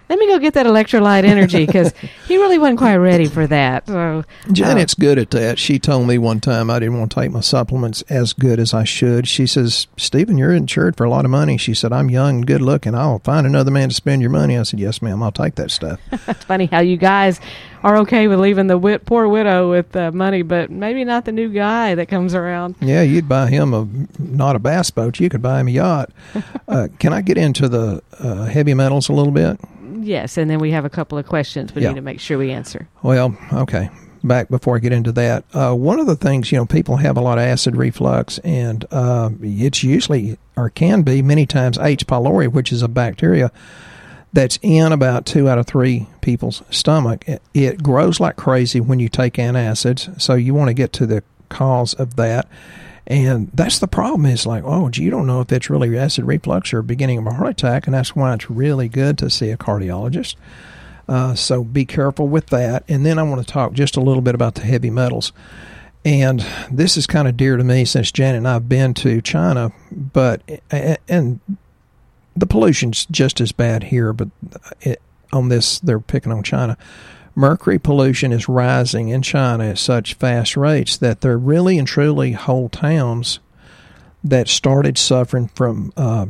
let 0.08 0.18
me 0.18 0.26
go 0.26 0.38
get 0.38 0.54
that 0.54 0.66
electrolyte 0.66 1.24
energy 1.24 1.66
because 1.66 1.92
he 2.26 2.36
really 2.36 2.58
wasn't 2.58 2.78
quite 2.78 2.96
ready 2.96 3.26
for 3.26 3.46
that. 3.46 3.86
So 3.86 4.24
Janet's 4.52 4.94
good 4.94 5.18
at 5.18 5.30
that. 5.30 5.58
She 5.58 5.78
told 5.78 6.06
me 6.06 6.18
one 6.18 6.40
time 6.40 6.70
I 6.70 6.78
didn't 6.78 6.98
want 6.98 7.10
to 7.12 7.20
take 7.20 7.30
my 7.30 7.40
supplements 7.40 8.02
as 8.02 8.32
good 8.32 8.58
as 8.58 8.72
I 8.72 8.84
should. 8.84 9.28
She 9.28 9.46
says, 9.46 9.86
Stephen, 9.96 10.38
you're 10.38 10.54
insured 10.54 10.96
for 10.96 11.04
a 11.04 11.10
lot 11.10 11.24
of 11.24 11.30
money. 11.30 11.58
She 11.58 11.74
said, 11.74 11.92
I'm 11.92 12.08
young 12.08 12.38
and 12.38 12.46
good 12.46 12.62
looking. 12.62 12.94
I'll 12.94 13.18
find 13.20 13.46
another 13.46 13.70
man 13.70 13.88
to 13.88 13.94
spend 13.94 14.22
your 14.22 14.30
money. 14.30 14.56
I 14.56 14.62
said, 14.62 14.80
Yes, 14.80 15.02
ma'am, 15.02 15.22
I'll 15.22 15.32
take 15.32 15.56
that 15.56 15.70
stuff. 15.70 16.00
it's 16.12 16.44
funny 16.44 16.66
how 16.66 16.80
you 16.80 16.96
guys 16.96 17.40
are 17.82 17.98
okay 17.98 18.28
with 18.28 18.40
leaving 18.40 18.66
the 18.66 18.78
wit- 18.78 19.04
poor 19.04 19.28
widow 19.28 19.70
with 19.70 19.94
uh, 19.94 20.10
money, 20.12 20.42
but 20.42 20.70
maybe 20.70 21.04
not 21.04 21.24
the 21.24 21.32
new 21.32 21.48
guy 21.48 21.94
that 21.94 22.08
comes 22.08 22.34
around. 22.34 22.76
Yeah, 22.80 23.02
you'd 23.02 23.28
buy 23.28 23.48
him 23.48 23.74
a 23.74 23.86
not 24.18 24.56
a 24.56 24.58
bass 24.58 24.90
boat. 24.90 25.20
You 25.20 25.28
could 25.28 25.42
buy 25.42 25.60
him 25.60 25.68
a 25.68 25.72
yacht. 25.72 26.10
uh, 26.68 26.88
can 26.98 27.12
I 27.12 27.22
get 27.22 27.38
into 27.38 27.68
the 27.68 28.02
uh, 28.18 28.46
heavy 28.46 28.74
metals 28.74 29.08
a 29.08 29.12
little 29.12 29.32
bit? 29.32 29.60
Yes, 30.00 30.36
and 30.36 30.50
then 30.50 30.58
we 30.58 30.70
have 30.70 30.84
a 30.84 30.90
couple 30.90 31.18
of 31.18 31.26
questions 31.26 31.74
we 31.74 31.82
Yeah. 31.82 31.88
need 31.90 31.96
to 31.96 32.00
make 32.02 32.20
sure 32.20 32.38
we 32.38 32.50
answer. 32.50 32.88
Well, 33.02 33.36
okay. 33.52 33.90
Back 34.24 34.48
before 34.48 34.76
I 34.76 34.78
get 34.80 34.92
into 34.92 35.12
that, 35.12 35.44
uh, 35.54 35.72
one 35.74 36.00
of 36.00 36.06
the 36.06 36.16
things 36.16 36.50
you 36.50 36.58
know 36.58 36.66
people 36.66 36.96
have 36.96 37.16
a 37.16 37.20
lot 37.20 37.38
of 37.38 37.44
acid 37.44 37.76
reflux, 37.76 38.38
and 38.38 38.84
uh, 38.90 39.30
it's 39.42 39.84
usually 39.84 40.36
or 40.56 40.70
can 40.70 41.02
be 41.02 41.22
many 41.22 41.46
times 41.46 41.78
H. 41.78 42.06
pylori, 42.06 42.48
which 42.50 42.72
is 42.72 42.82
a 42.82 42.88
bacteria 42.88 43.52
that's 44.32 44.58
in 44.60 44.92
about 44.92 45.24
two 45.24 45.48
out 45.48 45.56
of 45.58 45.66
three 45.66 46.08
people's 46.20 46.62
stomach. 46.68 47.26
It, 47.28 47.42
it 47.54 47.82
grows 47.82 48.18
like 48.18 48.34
crazy 48.36 48.80
when 48.80 48.98
you 48.98 49.08
take 49.08 49.34
antacids, 49.34 50.20
so 50.20 50.34
you 50.34 50.52
want 50.52 50.68
to 50.68 50.74
get 50.74 50.92
to 50.94 51.06
the 51.06 51.22
cause 51.48 51.94
of 51.94 52.16
that. 52.16 52.48
And 53.08 53.50
that's 53.54 53.78
the 53.78 53.88
problem 53.88 54.26
is 54.26 54.44
like, 54.44 54.62
oh, 54.64 54.90
gee, 54.90 55.04
you 55.04 55.10
don't 55.10 55.26
know 55.26 55.40
if 55.40 55.50
it's 55.50 55.70
really 55.70 55.96
acid 55.96 56.26
reflux 56.26 56.74
or 56.74 56.82
beginning 56.82 57.16
of 57.18 57.26
a 57.26 57.32
heart 57.32 57.50
attack, 57.50 57.86
and 57.86 57.94
that's 57.94 58.14
why 58.14 58.34
it's 58.34 58.50
really 58.50 58.88
good 58.88 59.16
to 59.18 59.30
see 59.30 59.50
a 59.50 59.56
cardiologist. 59.56 60.36
Uh, 61.08 61.34
so 61.34 61.64
be 61.64 61.86
careful 61.86 62.28
with 62.28 62.48
that. 62.48 62.84
And 62.86 63.06
then 63.06 63.18
I 63.18 63.22
want 63.22 63.40
to 63.44 63.50
talk 63.50 63.72
just 63.72 63.96
a 63.96 64.00
little 64.02 64.20
bit 64.20 64.34
about 64.34 64.56
the 64.56 64.60
heavy 64.60 64.90
metals. 64.90 65.32
And 66.04 66.44
this 66.70 66.98
is 66.98 67.06
kind 67.06 67.26
of 67.26 67.36
dear 67.36 67.56
to 67.56 67.64
me 67.64 67.86
since 67.86 68.12
Janet 68.12 68.38
and 68.38 68.48
I 68.48 68.52
have 68.52 68.68
been 68.68 68.92
to 68.94 69.22
China, 69.22 69.72
but 69.90 70.42
and 71.08 71.40
the 72.36 72.46
pollution's 72.46 73.06
just 73.06 73.40
as 73.40 73.52
bad 73.52 73.84
here. 73.84 74.12
But 74.12 74.28
it, 74.82 75.00
on 75.32 75.48
this, 75.48 75.80
they're 75.80 75.98
picking 75.98 76.30
on 76.30 76.42
China. 76.42 76.76
Mercury 77.38 77.78
pollution 77.78 78.32
is 78.32 78.48
rising 78.48 79.10
in 79.10 79.22
China 79.22 79.66
at 79.66 79.78
such 79.78 80.14
fast 80.14 80.56
rates 80.56 80.96
that 80.96 81.20
there 81.20 81.38
really 81.38 81.78
and 81.78 81.86
truly 81.86 82.32
whole 82.32 82.68
towns 82.68 83.38
that 84.24 84.48
started 84.48 84.98
suffering 84.98 85.46
from 85.54 85.92
uh, 85.96 86.26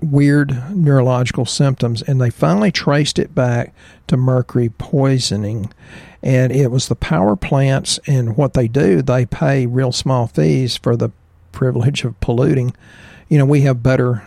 weird 0.00 0.56
neurological 0.72 1.46
symptoms, 1.46 2.00
and 2.00 2.20
they 2.20 2.30
finally 2.30 2.70
traced 2.70 3.18
it 3.18 3.34
back 3.34 3.74
to 4.06 4.16
mercury 4.16 4.68
poisoning. 4.68 5.72
And 6.22 6.52
it 6.52 6.70
was 6.70 6.86
the 6.86 6.94
power 6.94 7.34
plants, 7.34 7.98
and 8.06 8.36
what 8.36 8.54
they 8.54 8.68
do, 8.68 9.02
they 9.02 9.26
pay 9.26 9.66
real 9.66 9.90
small 9.90 10.28
fees 10.28 10.76
for 10.76 10.96
the 10.96 11.10
privilege 11.50 12.04
of 12.04 12.20
polluting. 12.20 12.72
You 13.28 13.38
know, 13.38 13.46
we 13.46 13.62
have 13.62 13.82
better 13.82 14.22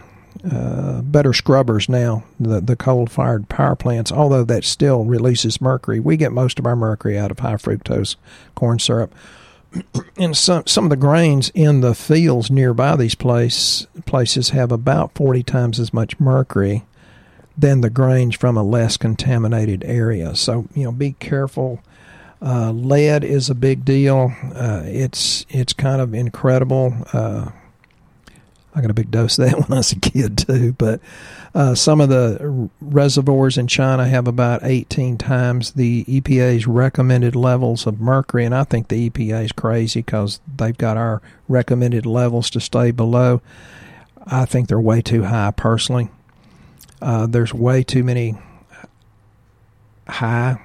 uh, 0.49 1.01
better 1.01 1.33
scrubbers 1.33 1.87
now, 1.87 2.23
the 2.39 2.61
the 2.61 2.75
coal 2.75 3.07
fired 3.07 3.49
power 3.49 3.75
plants. 3.75 4.11
Although 4.11 4.43
that 4.45 4.63
still 4.63 5.05
releases 5.05 5.61
mercury, 5.61 5.99
we 5.99 6.17
get 6.17 6.31
most 6.31 6.59
of 6.59 6.65
our 6.65 6.75
mercury 6.75 7.17
out 7.17 7.31
of 7.31 7.39
high 7.39 7.55
fructose 7.55 8.15
corn 8.55 8.79
syrup 8.79 9.13
and 10.17 10.35
some 10.35 10.65
some 10.67 10.85
of 10.85 10.89
the 10.89 10.95
grains 10.95 11.51
in 11.53 11.81
the 11.81 11.95
fields 11.95 12.51
nearby 12.51 12.95
these 12.95 13.15
place 13.15 13.87
places 14.05 14.49
have 14.49 14.71
about 14.71 15.13
40 15.15 15.43
times 15.43 15.79
as 15.79 15.93
much 15.93 16.19
mercury 16.19 16.83
than 17.57 17.81
the 17.81 17.89
grains 17.89 18.35
from 18.35 18.57
a 18.57 18.63
less 18.63 18.97
contaminated 18.97 19.83
area. 19.83 20.35
So 20.35 20.67
you 20.73 20.85
know, 20.85 20.91
be 20.91 21.13
careful. 21.13 21.81
Uh, 22.41 22.71
lead 22.71 23.23
is 23.23 23.49
a 23.49 23.55
big 23.55 23.85
deal. 23.85 24.33
Uh, 24.53 24.81
it's 24.85 25.45
it's 25.49 25.73
kind 25.73 26.01
of 26.01 26.13
incredible. 26.13 26.93
I 28.75 28.81
got 28.81 28.89
a 28.89 28.95
big 28.95 29.12
dose 29.12 29.38
of 29.38 29.49
that 29.49 29.55
when 29.69 29.71
I 29.73 29.77
was 29.77 29.91
a 29.91 29.99
kid 29.99 30.38
too. 30.38 30.73
But 30.73 30.99
uh, 31.53 31.75
some 31.75 32.01
of 32.01 32.09
the 32.09 32.69
reservoirs 32.81 33.57
in 33.57 33.67
China 33.67 34.07
have 34.07 34.27
about 34.27 34.62
18 34.63 35.17
times 35.17 35.71
the 35.71 36.03
EPA's 36.05 36.67
recommended 36.67 37.36
levels 37.36 37.86
of 37.86 37.99
mercury, 37.99 38.45
and 38.45 38.55
I 38.55 38.63
think 38.63 38.88
the 38.88 39.09
EPA 39.09 39.45
is 39.45 39.51
crazy 39.51 39.99
because 39.99 40.39
they've 40.57 40.77
got 40.77 40.97
our 40.97 41.21
recommended 41.47 42.05
levels 42.05 42.49
to 42.51 42.59
stay 42.59 42.91
below. 42.91 43.41
I 44.25 44.45
think 44.45 44.67
they're 44.67 44.79
way 44.79 45.01
too 45.01 45.23
high 45.23 45.51
personally. 45.51 46.09
Uh, 47.01 47.27
there's 47.27 47.53
way 47.53 47.83
too 47.83 48.03
many 48.03 48.38
high 50.07 50.59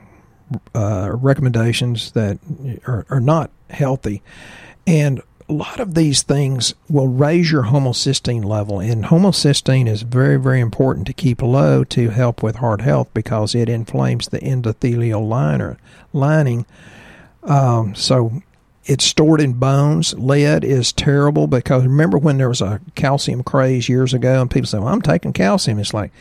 uh, 0.74 1.10
recommendations 1.12 2.12
that 2.12 2.38
are, 2.86 3.04
are 3.10 3.20
not 3.20 3.50
healthy, 3.68 4.22
and 4.86 5.20
a 5.48 5.52
lot 5.52 5.80
of 5.80 5.94
these 5.94 6.22
things 6.22 6.74
will 6.90 7.08
raise 7.08 7.50
your 7.50 7.64
homocysteine 7.64 8.44
level, 8.44 8.80
and 8.80 9.04
homocysteine 9.04 9.88
is 9.88 10.02
very, 10.02 10.36
very 10.38 10.60
important 10.60 11.06
to 11.06 11.14
keep 11.14 11.40
low 11.40 11.84
to 11.84 12.10
help 12.10 12.42
with 12.42 12.56
heart 12.56 12.82
health 12.82 13.08
because 13.14 13.54
it 13.54 13.68
inflames 13.68 14.28
the 14.28 14.40
endothelial 14.40 15.26
liner 15.26 15.78
lining. 16.12 16.66
Um, 17.44 17.94
so 17.94 18.42
it's 18.84 19.04
stored 19.04 19.40
in 19.40 19.54
bones. 19.54 20.12
Lead 20.18 20.64
is 20.64 20.92
terrible 20.92 21.46
because 21.46 21.84
remember 21.84 22.18
when 22.18 22.36
there 22.36 22.48
was 22.48 22.60
a 22.60 22.80
calcium 22.94 23.42
craze 23.42 23.88
years 23.88 24.12
ago, 24.12 24.42
and 24.42 24.50
people 24.50 24.66
said, 24.66 24.80
"Well, 24.80 24.92
I'm 24.92 25.02
taking 25.02 25.32
calcium." 25.32 25.78
It's 25.78 25.94
like 25.94 26.12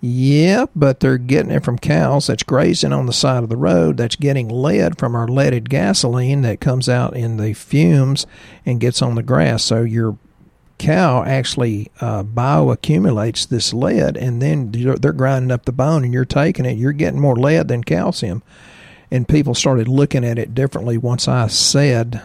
yeah, 0.00 0.64
but 0.74 1.00
they're 1.00 1.18
getting 1.18 1.50
it 1.50 1.62
from 1.62 1.78
cows 1.78 2.28
that's 2.28 2.42
grazing 2.42 2.92
on 2.92 3.04
the 3.04 3.12
side 3.12 3.42
of 3.42 3.50
the 3.50 3.56
road 3.56 3.98
that's 3.98 4.16
getting 4.16 4.48
lead 4.48 4.98
from 4.98 5.14
our 5.14 5.28
leaded 5.28 5.68
gasoline 5.68 6.40
that 6.42 6.60
comes 6.60 6.88
out 6.88 7.14
in 7.14 7.36
the 7.36 7.52
fumes 7.52 8.26
and 8.64 8.80
gets 8.80 9.02
on 9.02 9.14
the 9.14 9.22
grass. 9.22 9.62
So 9.62 9.82
your 9.82 10.16
cow 10.78 11.22
actually 11.24 11.90
uh, 12.00 12.22
bioaccumulates 12.22 13.46
this 13.46 13.74
lead 13.74 14.16
and 14.16 14.40
then 14.40 14.70
they're 14.72 15.12
grinding 15.12 15.50
up 15.50 15.66
the 15.66 15.72
bone 15.72 16.04
and 16.04 16.14
you're 16.14 16.24
taking 16.24 16.64
it. 16.64 16.78
You're 16.78 16.92
getting 16.92 17.20
more 17.20 17.36
lead 17.36 17.68
than 17.68 17.84
calcium. 17.84 18.42
And 19.10 19.28
people 19.28 19.54
started 19.54 19.86
looking 19.86 20.24
at 20.24 20.38
it 20.38 20.54
differently 20.54 20.96
once 20.96 21.28
I 21.28 21.48
said 21.48 22.22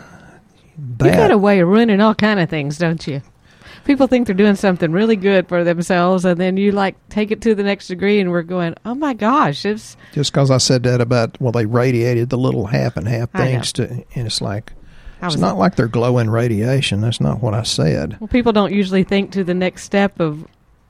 that. 0.77 1.05
You 1.05 1.11
got 1.11 1.31
a 1.31 1.37
way 1.37 1.59
of 1.59 1.67
ruining 1.67 1.99
all 1.99 2.15
kind 2.15 2.39
of 2.39 2.49
things, 2.49 2.77
don't 2.77 3.05
you? 3.05 3.21
People 3.85 4.07
think 4.07 4.27
they're 4.27 4.35
doing 4.35 4.55
something 4.55 4.91
really 4.91 5.15
good 5.15 5.47
for 5.47 5.63
themselves, 5.63 6.25
and 6.25 6.39
then 6.39 6.57
you 6.57 6.71
like 6.71 6.95
take 7.09 7.31
it 7.31 7.41
to 7.41 7.55
the 7.55 7.63
next 7.63 7.87
degree, 7.87 8.19
and 8.19 8.31
we're 8.31 8.41
going, 8.41 8.75
"Oh 8.85 8.95
my 8.95 9.13
gosh!" 9.13 9.65
It's 9.65 9.95
just 10.13 10.33
because 10.33 10.51
I 10.51 10.57
said 10.57 10.83
that 10.83 10.99
about 10.99 11.39
well, 11.39 11.51
they 11.51 11.65
radiated 11.65 12.29
the 12.29 12.37
little 12.37 12.65
half 12.65 12.97
and 12.97 13.07
half 13.07 13.31
things 13.31 13.71
to, 13.73 13.89
and 13.89 14.27
it's 14.27 14.41
like 14.41 14.73
it's 15.21 15.37
not 15.37 15.57
like 15.57 15.75
they're 15.75 15.87
glowing 15.87 16.29
radiation. 16.29 17.01
That's 17.01 17.21
not 17.21 17.41
what 17.41 17.53
I 17.53 17.63
said. 17.63 18.17
well, 18.19 18.27
people 18.27 18.51
don't 18.51 18.73
usually 18.73 19.03
think 19.03 19.31
to 19.31 19.43
the 19.43 19.53
next 19.53 19.83
step 19.83 20.19
of 20.19 20.45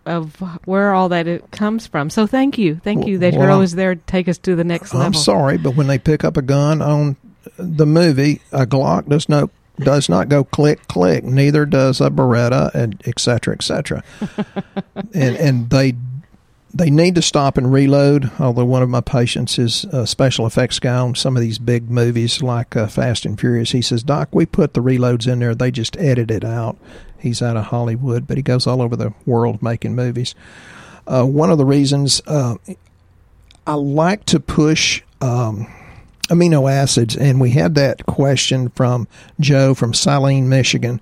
of 0.05 0.35
where 0.65 0.93
all 0.93 1.09
that 1.09 1.27
it 1.27 1.49
comes 1.51 1.87
from. 1.87 2.09
So 2.09 2.27
thank 2.27 2.57
you, 2.57 2.75
thank 2.83 3.07
you 3.07 3.17
that 3.19 3.33
you're 3.33 3.51
always 3.51 3.75
there 3.75 3.95
to 3.95 4.01
take 4.01 4.27
us 4.29 4.37
to 4.39 4.55
the 4.55 4.63
next 4.63 4.93
level. 4.93 5.07
I'm 5.07 5.13
sorry, 5.13 5.57
but 5.57 5.75
when 5.75 5.87
they 5.87 5.97
pick 5.97 6.23
up 6.23 6.37
a 6.37 6.41
gun 6.41 6.81
on 6.81 7.17
the 7.57 7.85
movie, 7.85 8.41
a 8.51 8.65
Glock 8.65 9.07
does 9.07 9.29
not 9.29 9.49
does 9.79 10.09
not 10.09 10.29
go 10.29 10.43
click 10.43 10.87
click. 10.87 11.23
Neither 11.23 11.65
does 11.65 12.01
a 12.01 12.09
Beretta, 12.09 12.73
and 12.73 13.01
et 13.05 13.19
cetera, 13.19 13.53
et 13.53 13.63
cetera. 13.63 14.03
and 15.13 15.35
and 15.37 15.69
they 15.69 15.95
they 16.73 16.89
need 16.89 17.15
to 17.15 17.21
stop 17.21 17.57
and 17.57 17.71
reload. 17.71 18.31
Although 18.39 18.65
one 18.65 18.83
of 18.83 18.89
my 18.89 19.01
patients 19.01 19.57
is 19.57 19.85
a 19.85 20.05
special 20.05 20.45
effects 20.45 20.79
guy 20.79 20.97
on 20.97 21.15
some 21.15 21.37
of 21.37 21.41
these 21.41 21.57
big 21.57 21.89
movies 21.89 22.41
like 22.41 22.75
uh, 22.75 22.87
Fast 22.87 23.25
and 23.25 23.39
Furious. 23.39 23.71
He 23.71 23.81
says, 23.81 24.03
"Doc, 24.03 24.29
we 24.31 24.45
put 24.45 24.73
the 24.73 24.81
reloads 24.81 25.27
in 25.31 25.39
there. 25.39 25.55
They 25.55 25.71
just 25.71 25.97
edit 25.97 26.31
it 26.31 26.43
out." 26.43 26.77
He's 27.17 27.41
out 27.41 27.57
of 27.57 27.65
Hollywood, 27.65 28.27
but 28.27 28.37
he 28.37 28.43
goes 28.43 28.67
all 28.67 28.81
over 28.81 28.95
the 28.95 29.13
world 29.25 29.63
making 29.63 29.95
movies. 29.95 30.35
Uh, 31.07 31.23
one 31.23 31.49
of 31.49 31.57
the 31.57 31.65
reasons 31.65 32.21
uh, 32.27 32.55
I 33.65 33.73
like 33.73 34.25
to 34.25 34.39
push 34.39 35.01
um, 35.21 35.67
amino 36.29 36.71
acids, 36.71 37.15
and 37.15 37.39
we 37.39 37.51
had 37.51 37.75
that 37.75 38.05
question 38.05 38.69
from 38.69 39.07
Joe 39.39 39.73
from 39.73 39.93
Saline, 39.93 40.49
Michigan. 40.49 40.99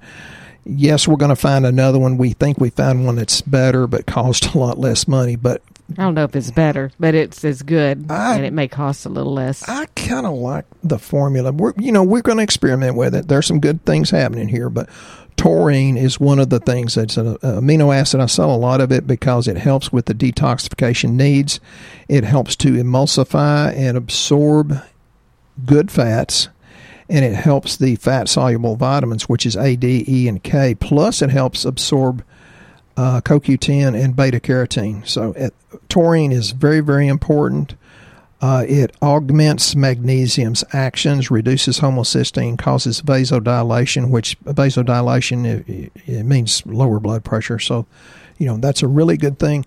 Yes, 0.66 1.08
we're 1.08 1.18
going 1.18 1.30
to 1.30 1.36
find 1.36 1.66
another 1.66 2.00
one. 2.00 2.18
We 2.18 2.32
think 2.34 2.58
we 2.60 2.70
found 2.70 3.06
one 3.06 3.16
that's 3.18 3.42
better, 3.42 3.86
but 3.88 4.06
cost 4.06 4.46
a 4.56 4.58
lot 4.58 4.78
less 4.80 5.08
money. 5.08 5.36
But 5.36 5.62
I 5.98 6.04
don't 6.04 6.14
know 6.16 6.24
if 6.24 6.36
it's 6.36 6.52
better, 6.52 6.92
but 7.00 7.14
it's 7.16 7.44
as 7.44 7.62
good, 7.64 8.10
I- 8.10 8.36
and 8.38 8.46
it 8.46 8.54
may 8.54 8.68
cost 8.70 9.06
a 9.06 9.10
little 9.10 9.34
less. 9.34 9.68
I 9.68 9.86
kind 9.96 10.26
of 10.26 10.34
like 10.34 10.66
the 10.84 10.98
formula. 11.00 11.52
We're 11.52 11.74
you 11.78 11.92
know 11.92 12.04
we're 12.04 12.22
going 12.22 12.38
to 12.38 12.44
experiment 12.44 12.96
with 12.96 13.14
it. 13.14 13.28
There's 13.28 13.46
some 13.46 13.60
good 13.60 13.84
things 13.86 14.10
happening 14.10 14.48
here, 14.48 14.70
but 14.70 14.88
taurine 15.36 15.98
is 15.98 16.20
one 16.20 16.40
of 16.40 16.50
the 16.50 16.60
things 16.62 16.96
that's 16.96 17.18
an 17.18 17.28
uh, 17.28 17.38
amino 17.60 17.94
acid. 17.94 18.22
I 18.22 18.28
sell 18.28 18.54
a 18.54 18.56
lot 18.56 18.80
of 18.80 18.92
it 18.92 19.06
because 19.06 19.48
it 19.50 19.58
helps 19.58 19.92
with 19.92 20.06
the 20.06 20.14
detoxification 20.14 21.12
needs. 21.14 21.60
It 22.08 22.24
helps 22.24 22.56
to 22.58 22.72
emulsify 22.74 23.76
and 23.76 23.98
absorb 23.98 24.80
good 25.66 25.92
fats, 25.92 26.50
and 27.10 27.24
it 27.24 27.36
helps 27.36 27.78
the 27.78 27.96
fat 27.96 28.30
soluble 28.30 28.76
vitamins, 28.76 29.28
which 29.30 29.46
is 29.46 29.56
A, 29.56 29.76
D, 29.76 30.06
E, 30.08 30.28
and 30.28 30.42
K. 30.42 30.76
Plus, 30.76 31.22
it 31.22 31.30
helps 31.30 31.66
absorb 31.66 32.24
uh, 32.96 33.22
CoQ10, 33.22 34.02
and 34.02 34.16
beta 34.16 34.40
carotene. 34.40 35.08
So, 35.08 35.34
it, 35.34 35.54
taurine 35.90 36.32
is 36.32 36.52
very, 36.52 36.80
very 36.80 37.08
important. 37.08 37.76
Uh, 38.42 38.66
it 38.68 38.94
augments 39.02 39.74
magnesium's 39.74 40.66
actions, 40.74 41.32
reduces 41.32 41.80
homocysteine, 41.80 42.58
causes 42.58 43.02
vasodilation, 43.02 44.10
which 44.10 44.38
vasodilation 44.42 45.46
it, 45.68 45.92
it 46.06 46.24
means 46.26 46.66
lower 46.66 47.00
blood 47.00 47.24
pressure. 47.24 47.58
So, 47.58 47.88
you 48.38 48.48
know 48.48 48.58
that's 48.58 48.84
a 48.84 48.88
really 48.88 49.18
good 49.18 49.40
thing. 49.40 49.66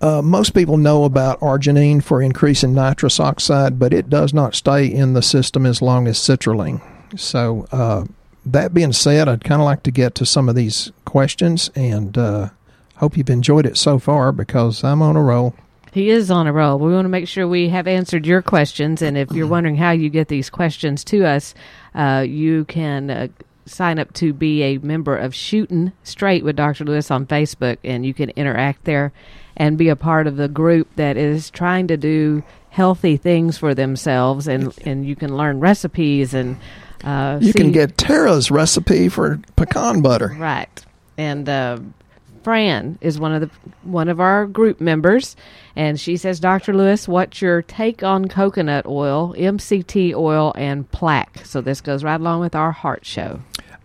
Uh, 0.00 0.22
most 0.22 0.54
people 0.54 0.76
know 0.76 1.04
about 1.04 1.40
arginine 1.40 2.02
for 2.02 2.22
increasing 2.22 2.72
nitrous 2.72 3.18
oxide, 3.18 3.78
but 3.78 3.92
it 3.92 4.08
does 4.08 4.32
not 4.32 4.54
stay 4.54 4.86
in 4.86 5.14
the 5.14 5.22
system 5.22 5.66
as 5.66 5.82
long 5.82 6.06
as 6.06 6.18
citrulline. 6.18 6.80
So, 7.18 7.66
uh, 7.72 8.04
that 8.46 8.72
being 8.72 8.92
said, 8.92 9.28
I'd 9.28 9.44
kind 9.44 9.60
of 9.60 9.66
like 9.66 9.82
to 9.82 9.90
get 9.90 10.14
to 10.16 10.26
some 10.26 10.48
of 10.48 10.54
these 10.54 10.92
questions 11.04 11.70
and 11.74 12.16
uh, 12.16 12.50
hope 12.96 13.16
you've 13.16 13.30
enjoyed 13.30 13.66
it 13.66 13.76
so 13.76 13.98
far 13.98 14.32
because 14.32 14.84
I'm 14.84 15.02
on 15.02 15.16
a 15.16 15.22
roll. 15.22 15.54
He 15.92 16.10
is 16.10 16.30
on 16.30 16.46
a 16.46 16.52
roll. 16.52 16.78
We 16.78 16.92
want 16.92 17.06
to 17.06 17.10
make 17.10 17.28
sure 17.28 17.48
we 17.48 17.70
have 17.70 17.86
answered 17.86 18.26
your 18.26 18.42
questions. 18.42 19.02
And 19.02 19.18
if 19.18 19.30
you're 19.32 19.46
wondering 19.46 19.76
how 19.76 19.90
you 19.90 20.10
get 20.10 20.28
these 20.28 20.50
questions 20.50 21.02
to 21.04 21.24
us, 21.24 21.54
uh, 21.94 22.24
you 22.26 22.64
can 22.66 23.10
uh, 23.10 23.28
sign 23.66 23.98
up 23.98 24.12
to 24.14 24.32
be 24.32 24.62
a 24.62 24.78
member 24.78 25.16
of 25.16 25.34
Shooting 25.34 25.92
Straight 26.02 26.44
with 26.44 26.56
Dr. 26.56 26.84
Lewis 26.84 27.10
on 27.10 27.26
Facebook, 27.26 27.78
and 27.84 28.04
you 28.04 28.14
can 28.14 28.30
interact 28.30 28.84
there 28.84 29.12
and 29.58 29.76
be 29.76 29.88
a 29.90 29.96
part 29.96 30.26
of 30.26 30.36
the 30.36 30.48
group 30.48 30.88
that 30.96 31.16
is 31.18 31.50
trying 31.50 31.88
to 31.88 31.96
do 31.96 32.42
healthy 32.70 33.16
things 33.16 33.58
for 33.58 33.74
themselves. 33.74 34.46
And, 34.48 34.72
and 34.86 35.04
you 35.06 35.16
can 35.16 35.36
learn 35.36 35.60
recipes 35.60 36.32
and 36.32 36.56
uh, 37.04 37.38
You 37.42 37.52
see- 37.52 37.58
can 37.58 37.72
get 37.72 37.98
Tara's 37.98 38.50
recipe 38.50 39.08
for 39.08 39.40
pecan 39.56 40.00
butter. 40.00 40.34
Right. 40.38 40.84
And 41.16 41.48
uh, 41.48 41.80
Fran 42.44 42.98
is 43.00 43.18
one 43.18 43.32
of 43.34 43.40
the 43.42 43.50
one 43.82 44.08
of 44.08 44.20
our 44.20 44.46
group 44.46 44.80
members, 44.80 45.34
and 45.74 45.98
she 46.00 46.16
says, 46.16 46.38
"Dr. 46.38 46.72
Lewis, 46.72 47.08
what's 47.08 47.42
your 47.42 47.60
take 47.62 48.02
on 48.04 48.28
coconut 48.28 48.86
oil, 48.86 49.34
MCT 49.36 50.14
oil, 50.14 50.52
and 50.56 50.88
plaque?" 50.92 51.44
So 51.44 51.60
this 51.60 51.80
goes 51.80 52.04
right 52.04 52.20
along 52.20 52.40
with 52.40 52.54
our 52.54 52.70
heart 52.70 53.04
show. 53.04 53.40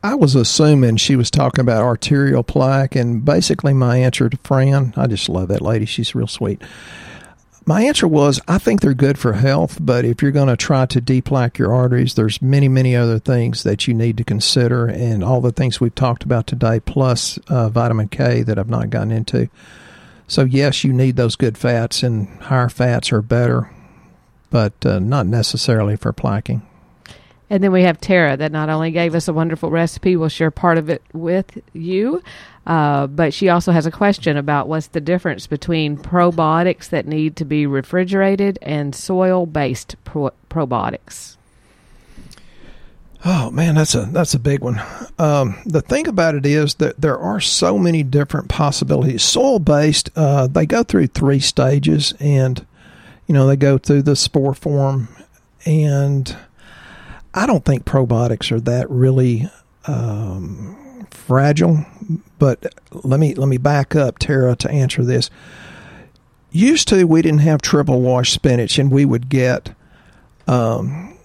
I 0.06 0.16
was 0.16 0.36
assuming 0.36 0.98
she 0.98 1.16
was 1.16 1.32
talking 1.32 1.62
about 1.62 1.82
arterial 1.82 2.44
plaque, 2.44 2.94
and 2.94 3.24
basically 3.24 3.74
my 3.74 3.98
answer 3.98 4.28
to 4.30 4.38
Fran, 4.44 4.94
I 4.98 5.08
just 5.08 5.30
love 5.30 5.48
that 5.48 5.62
lady. 5.62 5.86
She's 5.86 6.14
real 6.14 6.28
sweet. 6.28 6.62
My 7.66 7.84
answer 7.84 8.06
was, 8.06 8.42
I 8.46 8.58
think 8.58 8.82
they're 8.82 8.94
good 8.94 9.18
for 9.18 9.32
health, 9.32 9.78
but 9.80 10.04
if 10.04 10.22
you're 10.22 10.32
going 10.32 10.50
to 10.50 10.58
try 10.58 10.86
to 10.88 11.02
deplaque 11.02 11.58
your 11.58 11.74
arteries, 11.74 12.16
there's 12.16 12.42
many, 12.42 12.68
many 12.68 12.94
other 12.98 13.18
things 13.18 13.64
that 13.64 13.88
you 13.88 13.94
need 13.94 14.18
to 14.18 14.26
consider, 14.26 14.88
and 14.88 15.24
all 15.24 15.40
the 15.40 15.54
things 15.54 15.80
we've 15.80 15.96
talked 15.96 16.24
about 16.24 16.48
today, 16.48 16.82
plus 16.82 17.38
uh, 17.48 17.70
vitamin 17.70 18.10
K 18.10 18.44
that 18.44 18.60
I've 18.60 18.70
not 18.70 18.90
gotten 18.90 19.12
into. 19.14 19.48
So 20.28 20.44
yes, 20.44 20.84
you 20.84 20.92
need 20.92 21.16
those 21.16 21.38
good 21.38 21.58
fats, 21.58 22.04
and 22.04 22.28
higher 22.42 22.68
fats 22.68 23.14
are 23.14 23.22
better, 23.22 23.72
but 24.50 24.86
uh, 24.86 25.00
not 25.00 25.28
necessarily 25.28 25.96
for 25.96 26.12
plaquing. 26.12 26.64
And 27.54 27.64
then 27.64 27.72
we 27.72 27.84
have 27.84 28.02
Tara 28.02 28.36
that 28.36 28.52
not 28.52 28.70
only 28.70 28.90
gave 28.90 29.14
us 29.14 29.28
a 29.28 29.34
wonderful 29.34 29.70
recipe, 29.70 30.16
we'll 30.16 30.28
share 30.28 30.50
part 30.50 30.80
of 30.80 30.90
it 30.90 31.04
with 31.14 31.62
you, 31.72 32.24
uh, 32.66 33.06
but 33.06 33.32
she 33.32 33.48
also 33.48 33.72
has 33.72 33.86
a 33.86 33.92
question 33.92 34.38
about 34.38 34.68
what's 34.68 34.88
the 34.88 35.00
difference 35.00 35.46
between 35.46 35.96
probiotics 35.96 36.90
that 36.90 37.06
need 37.06 37.36
to 37.36 37.46
be 37.46 37.68
refrigerated 37.68 38.58
and 38.64 38.96
soil 38.96 39.46
based 39.46 39.98
pro- 40.04 40.34
probiotics. 40.50 41.38
Oh 43.24 43.52
man, 43.52 43.76
that's 43.76 43.94
a 43.94 44.06
that's 44.06 44.34
a 44.34 44.40
big 44.40 44.62
one. 44.62 44.82
Um, 45.20 45.62
the 45.68 45.82
thing 45.82 46.08
about 46.08 46.34
it 46.34 46.48
is 46.48 46.74
that 46.76 47.00
there 47.00 47.20
are 47.20 47.40
so 47.40 47.78
many 47.78 48.02
different 48.02 48.50
possibilities. 48.50 49.22
Soil 49.22 49.60
based, 49.60 50.10
uh, 50.16 50.48
they 50.48 50.66
go 50.66 50.82
through 50.82 51.06
three 51.06 51.40
stages, 51.40 52.16
and 52.20 52.66
you 53.28 53.36
know 53.36 53.46
they 53.46 53.58
go 53.58 53.78
through 53.78 54.02
the 54.02 54.16
spore 54.16 54.56
form, 54.56 55.08
and 55.68 56.36
I 57.34 57.48
don't 57.48 57.66
think 57.66 57.86
probiotics 57.86 58.52
are 58.52 58.60
that 58.62 58.90
really 58.90 59.50
um, 59.86 61.08
fragile. 61.10 61.86
But 62.40 62.74
let 62.92 63.20
me 63.20 63.34
let 63.36 63.48
me 63.48 63.58
back 63.58 63.96
up, 63.96 64.20
Tara, 64.20 64.56
to 64.58 64.70
answer 64.70 65.04
this. 65.04 65.30
Used 66.52 66.88
to, 66.90 67.06
we 67.06 67.22
didn't 67.22 67.40
have 67.40 67.62
triple 67.62 68.02
wash 68.02 68.32
spinach, 68.32 68.78
and 68.78 68.92
we 68.92 69.06
would 69.06 69.30
get. 69.30 69.74
Um, 70.48 71.18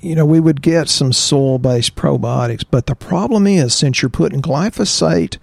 you 0.00 0.14
know, 0.14 0.26
we 0.26 0.38
would 0.38 0.60
get 0.60 0.88
some 0.90 1.14
soil 1.14 1.58
based 1.58 1.94
probiotics, 1.94 2.64
but 2.70 2.86
the 2.86 2.94
problem 2.94 3.46
is 3.46 3.74
since 3.74 4.02
you're 4.02 4.10
putting 4.10 4.42
glyphosate, 4.42 5.38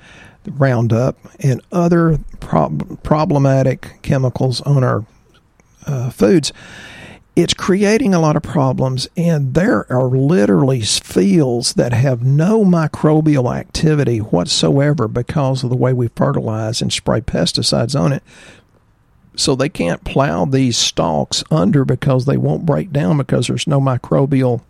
Roundup, 0.46 1.18
and 1.40 1.62
other 1.72 2.20
prob- 2.40 3.02
problematic 3.02 4.00
chemicals 4.04 4.62
on 4.62 4.84
our 4.84 5.04
uh, 5.88 6.12
foods, 6.12 6.54
it's 7.36 7.54
creating 7.54 8.14
a 8.14 8.20
lot 8.20 8.36
of 8.36 8.44
problems. 8.44 9.08
And 9.16 9.54
there 9.54 9.92
are 9.92 10.10
literally 10.10 10.82
fields 10.82 11.74
that 11.74 11.94
have 11.94 12.24
no 12.24 12.66
microbial 12.66 13.56
activity 13.56 14.20
whatsoever 14.20 15.08
because 15.08 15.64
of 15.64 15.70
the 15.70 15.78
way 15.78 15.94
we 15.94 16.10
fertilize 16.10 16.82
and 16.82 16.92
spray 16.92 17.22
pesticides 17.22 18.00
on 18.00 18.12
it 18.14 18.24
so 19.36 19.56
they 19.56 19.70
can't 19.70 20.04
plow 20.04 20.46
these 20.46 20.78
stalks 20.78 21.44
under 21.50 21.86
because 21.86 22.26
they 22.26 22.38
won't 22.38 22.66
break 22.66 22.92
down 22.92 23.18
because 23.18 23.48
there's 23.48 23.68
no 23.68 23.80
microbial 23.80 24.62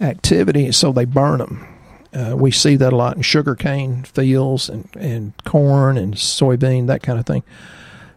activity 0.00 0.72
so 0.72 0.92
they 0.92 1.04
burn 1.04 1.38
them 1.38 1.66
uh, 2.12 2.36
we 2.36 2.50
see 2.50 2.76
that 2.76 2.92
a 2.92 2.96
lot 2.96 3.16
in 3.16 3.22
sugarcane 3.22 4.02
fields 4.02 4.68
and, 4.68 4.88
and 4.94 5.32
corn 5.44 5.96
and 5.96 6.14
soybean 6.14 6.86
that 6.86 7.02
kind 7.02 7.18
of 7.18 7.26
thing 7.26 7.42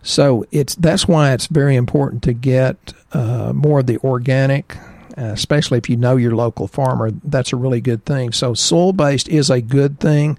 so 0.02 0.46
it's 0.52 0.76
that's 0.76 1.08
why 1.08 1.32
it's 1.32 1.48
very 1.48 1.76
important 1.76 2.24
to 2.24 2.34
get 2.34 2.94
uh, 3.14 3.52
more 3.54 3.80
of 3.80 3.88
the 3.88 3.98
organic 4.00 4.78
uh, 5.18 5.32
especially 5.34 5.78
if 5.78 5.90
you 5.90 5.96
know 5.98 6.16
your 6.16 6.36
local 6.36 6.68
farmer 6.68 7.10
that's 7.24 7.52
a 7.54 7.56
really 7.56 7.82
good 7.82 8.06
thing 8.06 8.32
so 8.32 8.54
soil 8.54 8.94
based 8.94 9.28
is 9.30 9.50
a 9.50 9.62
good 9.62 10.00
thing 10.00 10.38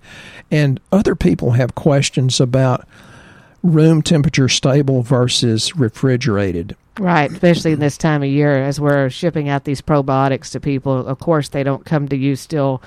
and 0.51 0.79
other 0.93 1.15
people 1.15 1.53
have 1.53 1.75
questions 1.75 2.41
about 2.41 2.87
room 3.63 4.03
temperature 4.03 4.49
stable 4.49 5.03
versus 5.03 5.75
refrigerated. 5.77 6.77
Right, 6.99 7.31
especially 7.31 7.73
in 7.73 7.81
this 7.81 7.97
time 7.97 8.23
of 8.23 8.29
year 8.29 8.65
as 8.65 8.81
we're 8.81 9.09
shipping 9.11 9.49
out 9.49 9.65
these 9.65 9.81
probiotics 9.81 10.51
to 10.53 10.61
people. 10.61 11.07
Of 11.07 11.19
course, 11.19 11.49
they 11.49 11.63
don't 11.63 11.85
come 11.85 12.09
to 12.09 12.17
you 12.17 12.35
still 12.37 12.83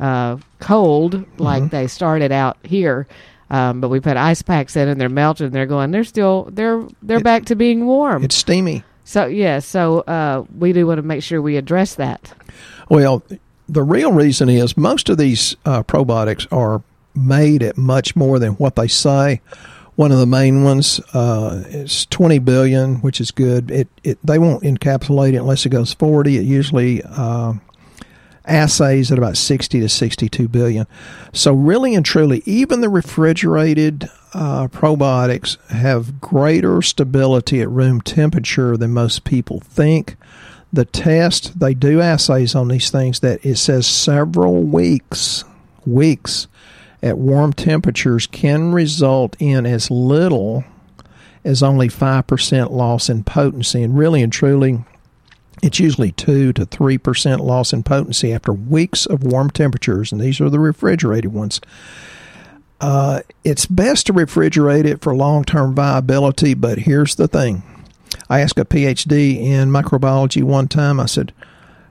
uh, 0.00 0.36
cold 0.60 1.24
like 1.38 1.70
they 1.70 1.86
started 1.86 2.32
out 2.32 2.58
here. 2.62 3.06
Um, 3.50 3.80
but 3.80 3.88
we 3.88 4.00
put 4.00 4.16
ice 4.16 4.42
packs 4.42 4.76
in 4.76 4.88
and 4.88 5.00
they're 5.00 5.08
melting. 5.08 5.50
they're 5.50 5.66
going. 5.66 5.90
They're 5.92 6.04
still 6.04 6.48
they're 6.52 6.82
they're 7.02 7.18
It- 7.18 7.24
back 7.24 7.44
to 7.46 7.56
being 7.56 7.86
warm. 7.86 8.24
It's 8.24 8.36
steamy. 8.36 8.82
So 9.04 9.26
yeah, 9.26 9.58
so 9.58 10.00
uh, 10.00 10.44
we 10.58 10.72
do 10.72 10.86
want 10.86 10.98
to 10.98 11.02
make 11.02 11.22
sure 11.22 11.40
we 11.40 11.56
address 11.56 11.94
that. 11.96 12.32
Well, 12.88 13.22
the 13.68 13.82
real 13.82 14.12
reason 14.12 14.48
is 14.48 14.76
most 14.76 15.08
of 15.08 15.18
these 15.18 15.56
uh, 15.64 15.82
probiotics 15.82 16.46
are 16.52 16.82
made 17.14 17.62
at 17.62 17.76
much 17.78 18.16
more 18.16 18.38
than 18.38 18.52
what 18.52 18.76
they 18.76 18.88
say. 18.88 19.40
One 19.96 20.10
of 20.10 20.18
the 20.18 20.26
main 20.26 20.64
ones 20.64 21.00
uh, 21.12 21.62
is 21.68 22.06
20 22.06 22.40
billion, 22.40 22.96
which 22.96 23.20
is 23.20 23.30
good. 23.30 23.70
It, 23.70 23.88
it 24.02 24.18
they 24.24 24.38
won't 24.38 24.64
encapsulate 24.64 25.34
it 25.34 25.36
unless 25.36 25.64
it 25.64 25.68
goes 25.68 25.92
40. 25.94 26.36
It 26.36 26.44
usually 26.44 27.02
uh, 27.04 27.54
assays 28.44 29.10
at 29.10 29.18
about 29.18 29.36
60 29.36 29.80
to 29.80 29.88
62 29.88 30.48
billion. 30.48 30.86
So 31.32 31.52
really 31.52 31.94
and 31.94 32.04
truly, 32.04 32.42
even 32.44 32.80
the 32.80 32.88
refrigerated 32.88 34.10
uh, 34.32 34.68
probiotics 34.68 35.58
have 35.70 36.20
greater 36.20 36.82
stability 36.82 37.60
at 37.60 37.70
room 37.70 38.00
temperature 38.00 38.76
than 38.76 38.92
most 38.92 39.24
people 39.24 39.60
think. 39.60 40.16
The 40.72 40.84
test 40.84 41.58
they 41.58 41.72
do 41.74 42.00
assays 42.00 42.54
on 42.54 42.68
these 42.68 42.90
things 42.90 43.20
that 43.20 43.44
it 43.44 43.56
says 43.56 43.86
several 43.86 44.62
weeks 44.62 45.44
weeks 45.86 46.48
at 47.02 47.18
warm 47.18 47.52
temperatures 47.52 48.26
can 48.26 48.72
result 48.72 49.36
in 49.38 49.66
as 49.66 49.90
little 49.90 50.64
as 51.44 51.62
only 51.62 51.88
5% 51.88 52.70
loss 52.70 53.10
in 53.10 53.22
potency 53.22 53.82
and 53.82 53.96
really 53.96 54.22
and 54.22 54.32
truly 54.32 54.82
it's 55.64 55.80
usually 55.80 56.12
2 56.12 56.52
to 56.52 56.66
3% 56.66 57.40
loss 57.40 57.72
in 57.72 57.82
potency 57.82 58.34
after 58.34 58.52
weeks 58.52 59.06
of 59.06 59.24
warm 59.24 59.50
temperatures 59.50 60.12
and 60.12 60.20
these 60.20 60.40
are 60.40 60.50
the 60.50 60.60
refrigerated 60.60 61.32
ones 61.32 61.60
uh, 62.80 63.20
it's 63.44 63.64
best 63.64 64.06
to 64.06 64.12
refrigerate 64.12 64.84
it 64.84 65.00
for 65.00 65.14
long-term 65.14 65.74
viability 65.74 66.52
but 66.52 66.78
here's 66.80 67.14
the 67.14 67.26
thing 67.26 67.62
i 68.28 68.40
asked 68.40 68.58
a 68.58 68.64
phd 68.64 69.12
in 69.12 69.70
microbiology 69.70 70.42
one 70.42 70.68
time 70.68 71.00
i 71.00 71.06
said 71.06 71.32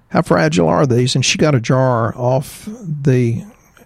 how 0.10 0.22
fragile 0.22 0.68
are 0.68 0.86
these 0.86 1.16
and 1.16 1.26
she 1.26 1.40
got 1.40 1.56
a 1.56 1.60
jar 1.60 2.16
off 2.16 2.70
the 2.84 3.44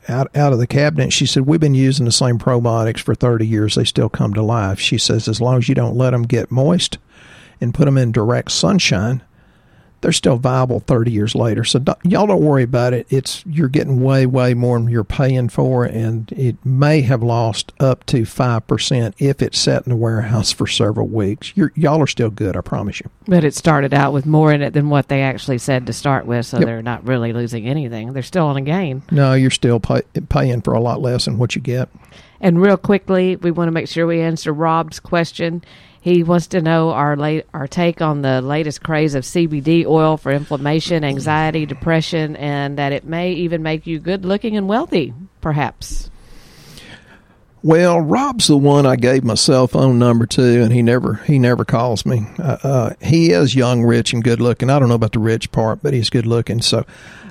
out 0.10 0.34
out 0.38 0.54
of 0.54 0.60
the 0.60 0.68
cabinet. 0.68 1.12
She 1.12 1.26
said, 1.26 1.46
"We've 1.46 1.60
been 1.60 1.74
using 1.74 2.06
the 2.06 2.14
same 2.14 2.40
probiotics 2.40 3.00
for 3.00 3.14
30 3.14 3.46
years. 3.46 3.76
They 3.76 3.84
still 3.84 4.08
come 4.08 4.34
to 4.36 4.42
life." 4.42 4.80
She 4.80 4.98
says, 4.98 5.28
"As 5.28 5.42
long 5.42 5.58
as 5.58 5.68
you 5.68 5.76
don't 5.76 5.98
let 5.98 6.12
them 6.12 6.24
get 6.24 6.50
moist 6.50 6.98
and 7.60 7.74
put 7.74 7.86
them 7.86 7.98
in 7.98 8.14
direct 8.14 8.52
sunshine, 8.52 9.22
they're 10.02 10.12
still 10.12 10.38
viable 10.38 10.80
30 10.82 11.12
years 11.12 11.34
later. 11.36 11.64
So 11.64 11.80
don't, 11.80 11.98
y'all 12.04 12.28
don't 12.28 12.44
worry 12.44 12.64
about 12.64 12.94
it. 12.94 13.08
It's 13.10 13.44
you're 13.48 13.68
getting 13.68 14.02
way 14.02 14.26
way 14.26 14.54
more 14.54 14.78
than 14.80 14.90
you're 14.90 15.04
paying 15.04 15.50
for, 15.50 15.86
and 15.86 16.32
it 16.32 16.56
may 16.66 17.02
have 17.02 17.24
lost 17.24 17.74
up 17.80 18.06
to 18.08 18.26
five 18.26 18.68
percent 18.68 19.16
if 19.18 19.42
it's 19.42 19.58
sat 19.60 19.86
in 19.86 19.90
the 19.92 19.96
warehouse 19.98 20.52
for 20.52 20.68
several 20.68 21.08
weeks. 21.08 21.52
You're, 21.56 21.72
y'all 21.76 22.02
are 22.02 22.08
still 22.08 22.30
good, 22.30 22.56
I 22.56 22.62
promise 22.62 23.00
you. 23.00 23.10
But 23.28 23.44
it 23.44 23.56
started 23.56 23.94
out 23.94 24.14
with 24.14 24.26
more 24.26 24.52
in 24.54 24.62
it 24.62 24.74
than 24.74 24.90
what 24.90 25.08
they 25.08 25.22
actually 25.22 25.58
said 25.58 25.86
to 25.88 25.94
start 25.94 26.26
with, 26.26 26.46
so 26.46 26.58
Yep. 26.58 26.66
they're 26.66 26.82
not 26.82 27.06
really 27.08 27.34
losing 27.34 27.68
anything. 27.68 28.14
They're 28.14 28.24
still 28.24 28.46
on 28.46 28.58
a 28.58 28.62
gain. 28.62 29.02
No, 29.12 29.34
you're 29.34 29.50
still 29.52 29.80
pay, 29.80 30.02
paying 30.30 30.62
for 30.62 30.74
a 30.74 30.80
lot 30.80 31.02
less 31.02 31.26
than 31.26 31.38
what 31.38 31.56
you 31.56 31.62
get. 31.62 31.90
And 32.40 32.62
real 32.62 32.78
quickly, 32.78 33.36
we 33.36 33.50
want 33.52 33.68
to 33.68 33.72
make 33.72 33.88
sure 33.88 34.06
we 34.06 34.22
answer 34.22 34.54
Rob's 34.54 35.00
question. 35.00 35.64
He 36.08 36.24
wants 36.24 36.48
to 36.48 36.62
know 36.62 36.92
our 36.92 37.18
late, 37.18 37.48
our 37.54 37.68
take 37.68 38.02
on 38.02 38.22
the 38.22 38.42
latest 38.42 38.82
craze 38.82 39.14
of 39.14 39.26
CBD 39.26 39.86
oil 39.86 40.16
for 40.16 40.32
inflammation, 40.32 41.04
anxiety, 41.04 41.66
depression, 41.66 42.38
and 42.38 42.78
that 42.78 42.94
it 42.94 43.04
may 43.04 43.34
even 43.34 43.62
make 43.62 43.86
you 43.86 44.00
good 44.00 44.24
looking 44.24 44.56
and 44.56 44.70
wealthy, 44.70 45.14
perhaps. 45.42 46.10
Well, 47.62 48.00
Rob's 48.00 48.48
the 48.48 48.56
one 48.56 48.86
I 48.86 48.96
gave 48.96 49.26
my 49.26 49.34
cell 49.34 49.68
phone 49.68 50.00
number 50.00 50.26
to, 50.28 50.64
and 50.64 50.72
he 50.72 50.82
never 50.82 51.16
he 51.16 51.40
never 51.40 51.66
calls 51.66 52.06
me. 52.06 52.26
Uh, 52.40 52.58
uh, 52.64 52.94
he 53.02 53.32
is 53.32 53.54
young, 53.54 53.84
rich, 53.84 54.14
and 54.14 54.24
good 54.24 54.40
looking. 54.40 54.70
I 54.70 54.80
don't 54.80 54.88
know 54.88 54.96
about 54.96 55.12
the 55.12 55.20
rich 55.20 55.52
part, 55.52 55.84
but 55.84 55.94
he's 55.94 56.10
good 56.10 56.26
looking. 56.26 56.62
So, 56.62 56.86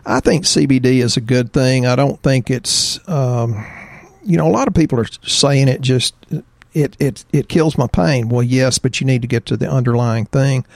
I 0.05 0.21
think 0.21 0.45
CBD 0.45 1.03
is 1.03 1.17
a 1.17 1.23
good 1.23 1.51
thing. 1.51 1.87
I 1.87 1.97
don't 1.97 2.23
think 2.23 2.51
it's, 2.51 3.01
um, 3.09 3.65
you 4.23 4.37
know, 4.37 4.47
a 4.47 4.53
lot 4.53 4.69
of 4.69 4.75
people 4.75 5.01
are 5.01 5.09
saying 5.23 5.69
it 5.69 5.81
just 5.81 6.15
it 6.77 6.97
it 7.01 7.25
it 7.33 7.49
kills 7.49 7.79
my 7.79 7.87
pain. 7.87 8.29
Well, 8.29 8.43
yes, 8.43 8.79
but 8.79 9.01
you 9.01 9.07
need 9.07 9.23
to 9.23 9.29
get 9.29 9.47
to 9.47 9.57
the 9.57 9.69
underlying 9.69 10.27
thing. 10.27 10.67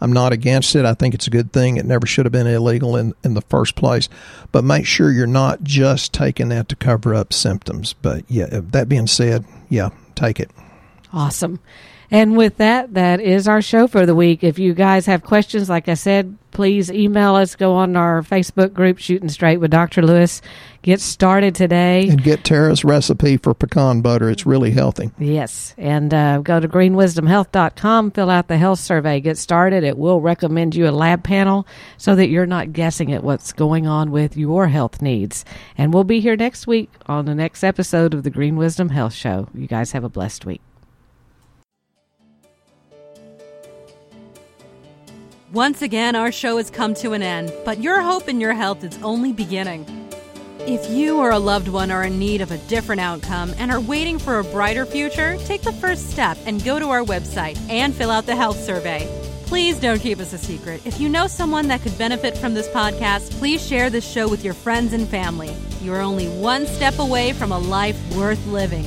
I'm 0.00 0.12
not 0.12 0.32
against 0.32 0.74
it. 0.74 0.86
I 0.86 0.94
think 0.94 1.14
it's 1.14 1.26
a 1.26 1.30
good 1.30 1.52
thing. 1.52 1.76
It 1.76 1.84
never 1.84 2.06
should 2.06 2.24
have 2.24 2.32
been 2.32 2.46
illegal 2.46 2.96
in, 2.96 3.12
in 3.22 3.34
the 3.34 3.42
first 3.42 3.74
place. 3.74 4.08
But 4.50 4.64
make 4.64 4.86
sure 4.86 5.12
you're 5.12 5.26
not 5.26 5.62
just 5.62 6.14
taking 6.14 6.48
that 6.48 6.70
to 6.70 6.76
cover 6.76 7.14
up 7.14 7.34
symptoms. 7.34 7.92
But 7.92 8.24
yeah, 8.26 8.44
uh, 8.44 8.62
that 8.70 8.88
being 8.88 9.06
said, 9.06 9.44
yeah, 9.68 9.90
take 10.14 10.40
it. 10.40 10.50
Awesome. 11.12 11.60
And 12.10 12.34
with 12.34 12.56
that, 12.56 12.94
that 12.94 13.20
is 13.20 13.46
our 13.46 13.60
show 13.60 13.86
for 13.86 14.06
the 14.06 14.14
week. 14.14 14.42
If 14.42 14.58
you 14.58 14.72
guys 14.72 15.04
have 15.04 15.22
questions, 15.22 15.68
like 15.68 15.86
I 15.86 15.94
said, 15.94 16.34
please 16.50 16.90
email 16.90 17.34
us. 17.34 17.56
Go 17.56 17.74
on 17.74 17.96
our 17.96 18.22
Facebook 18.22 18.72
group, 18.72 18.98
Shooting 18.98 19.28
Straight 19.28 19.58
with 19.58 19.70
Dr. 19.70 20.02
Lewis. 20.02 20.42
Get 20.82 21.00
started 21.00 21.54
today. 21.54 22.08
And 22.08 22.22
get 22.22 22.42
Tara's 22.42 22.84
recipe 22.84 23.36
for 23.36 23.52
pecan 23.52 24.00
butter. 24.00 24.30
It's 24.30 24.46
really 24.46 24.70
healthy. 24.70 25.10
Yes. 25.18 25.74
And 25.76 26.14
uh, 26.14 26.38
go 26.38 26.58
to 26.58 26.66
greenwisdomhealth.com, 26.66 28.12
fill 28.12 28.30
out 28.30 28.48
the 28.48 28.56
health 28.56 28.78
survey, 28.78 29.20
get 29.20 29.36
started. 29.36 29.84
It 29.84 29.98
will 29.98 30.22
recommend 30.22 30.74
you 30.74 30.88
a 30.88 30.90
lab 30.90 31.22
panel 31.22 31.66
so 31.98 32.14
that 32.14 32.28
you're 32.28 32.46
not 32.46 32.72
guessing 32.72 33.12
at 33.12 33.22
what's 33.22 33.52
going 33.52 33.86
on 33.86 34.10
with 34.10 34.36
your 34.36 34.68
health 34.68 35.02
needs. 35.02 35.44
And 35.76 35.92
we'll 35.92 36.04
be 36.04 36.20
here 36.20 36.36
next 36.36 36.66
week 36.66 36.90
on 37.06 37.26
the 37.26 37.34
next 37.34 37.62
episode 37.62 38.14
of 38.14 38.22
the 38.22 38.30
Green 38.30 38.56
Wisdom 38.56 38.88
Health 38.88 39.12
Show. 39.12 39.48
You 39.54 39.66
guys 39.66 39.92
have 39.92 40.04
a 40.04 40.08
blessed 40.08 40.46
week. 40.46 40.62
Once 45.52 45.82
again, 45.82 46.14
our 46.14 46.30
show 46.30 46.58
has 46.58 46.70
come 46.70 46.94
to 46.94 47.12
an 47.12 47.22
end, 47.22 47.52
but 47.64 47.82
your 47.82 48.00
hope 48.00 48.28
in 48.28 48.40
your 48.40 48.52
health 48.52 48.84
is 48.84 48.96
only 49.02 49.32
beginning. 49.32 49.84
If 50.60 50.88
you 50.88 51.18
or 51.18 51.32
a 51.32 51.40
loved 51.40 51.66
one 51.66 51.90
are 51.90 52.04
in 52.04 52.20
need 52.20 52.40
of 52.40 52.52
a 52.52 52.58
different 52.68 53.00
outcome 53.00 53.52
and 53.58 53.72
are 53.72 53.80
waiting 53.80 54.16
for 54.16 54.38
a 54.38 54.44
brighter 54.44 54.86
future, 54.86 55.36
take 55.46 55.62
the 55.62 55.72
first 55.72 56.08
step 56.08 56.38
and 56.46 56.62
go 56.62 56.78
to 56.78 56.90
our 56.90 57.02
website 57.02 57.58
and 57.68 57.92
fill 57.92 58.12
out 58.12 58.26
the 58.26 58.36
health 58.36 58.60
survey. 58.62 59.08
Please 59.46 59.80
don't 59.80 59.98
keep 59.98 60.20
us 60.20 60.32
a 60.32 60.38
secret. 60.38 60.86
If 60.86 61.00
you 61.00 61.08
know 61.08 61.26
someone 61.26 61.66
that 61.66 61.82
could 61.82 61.98
benefit 61.98 62.38
from 62.38 62.54
this 62.54 62.68
podcast, 62.68 63.32
please 63.32 63.66
share 63.66 63.90
this 63.90 64.08
show 64.08 64.28
with 64.28 64.44
your 64.44 64.54
friends 64.54 64.92
and 64.92 65.08
family. 65.08 65.52
You're 65.82 66.00
only 66.00 66.28
one 66.28 66.64
step 66.64 67.00
away 67.00 67.32
from 67.32 67.50
a 67.50 67.58
life 67.58 67.98
worth 68.14 68.46
living. 68.46 68.84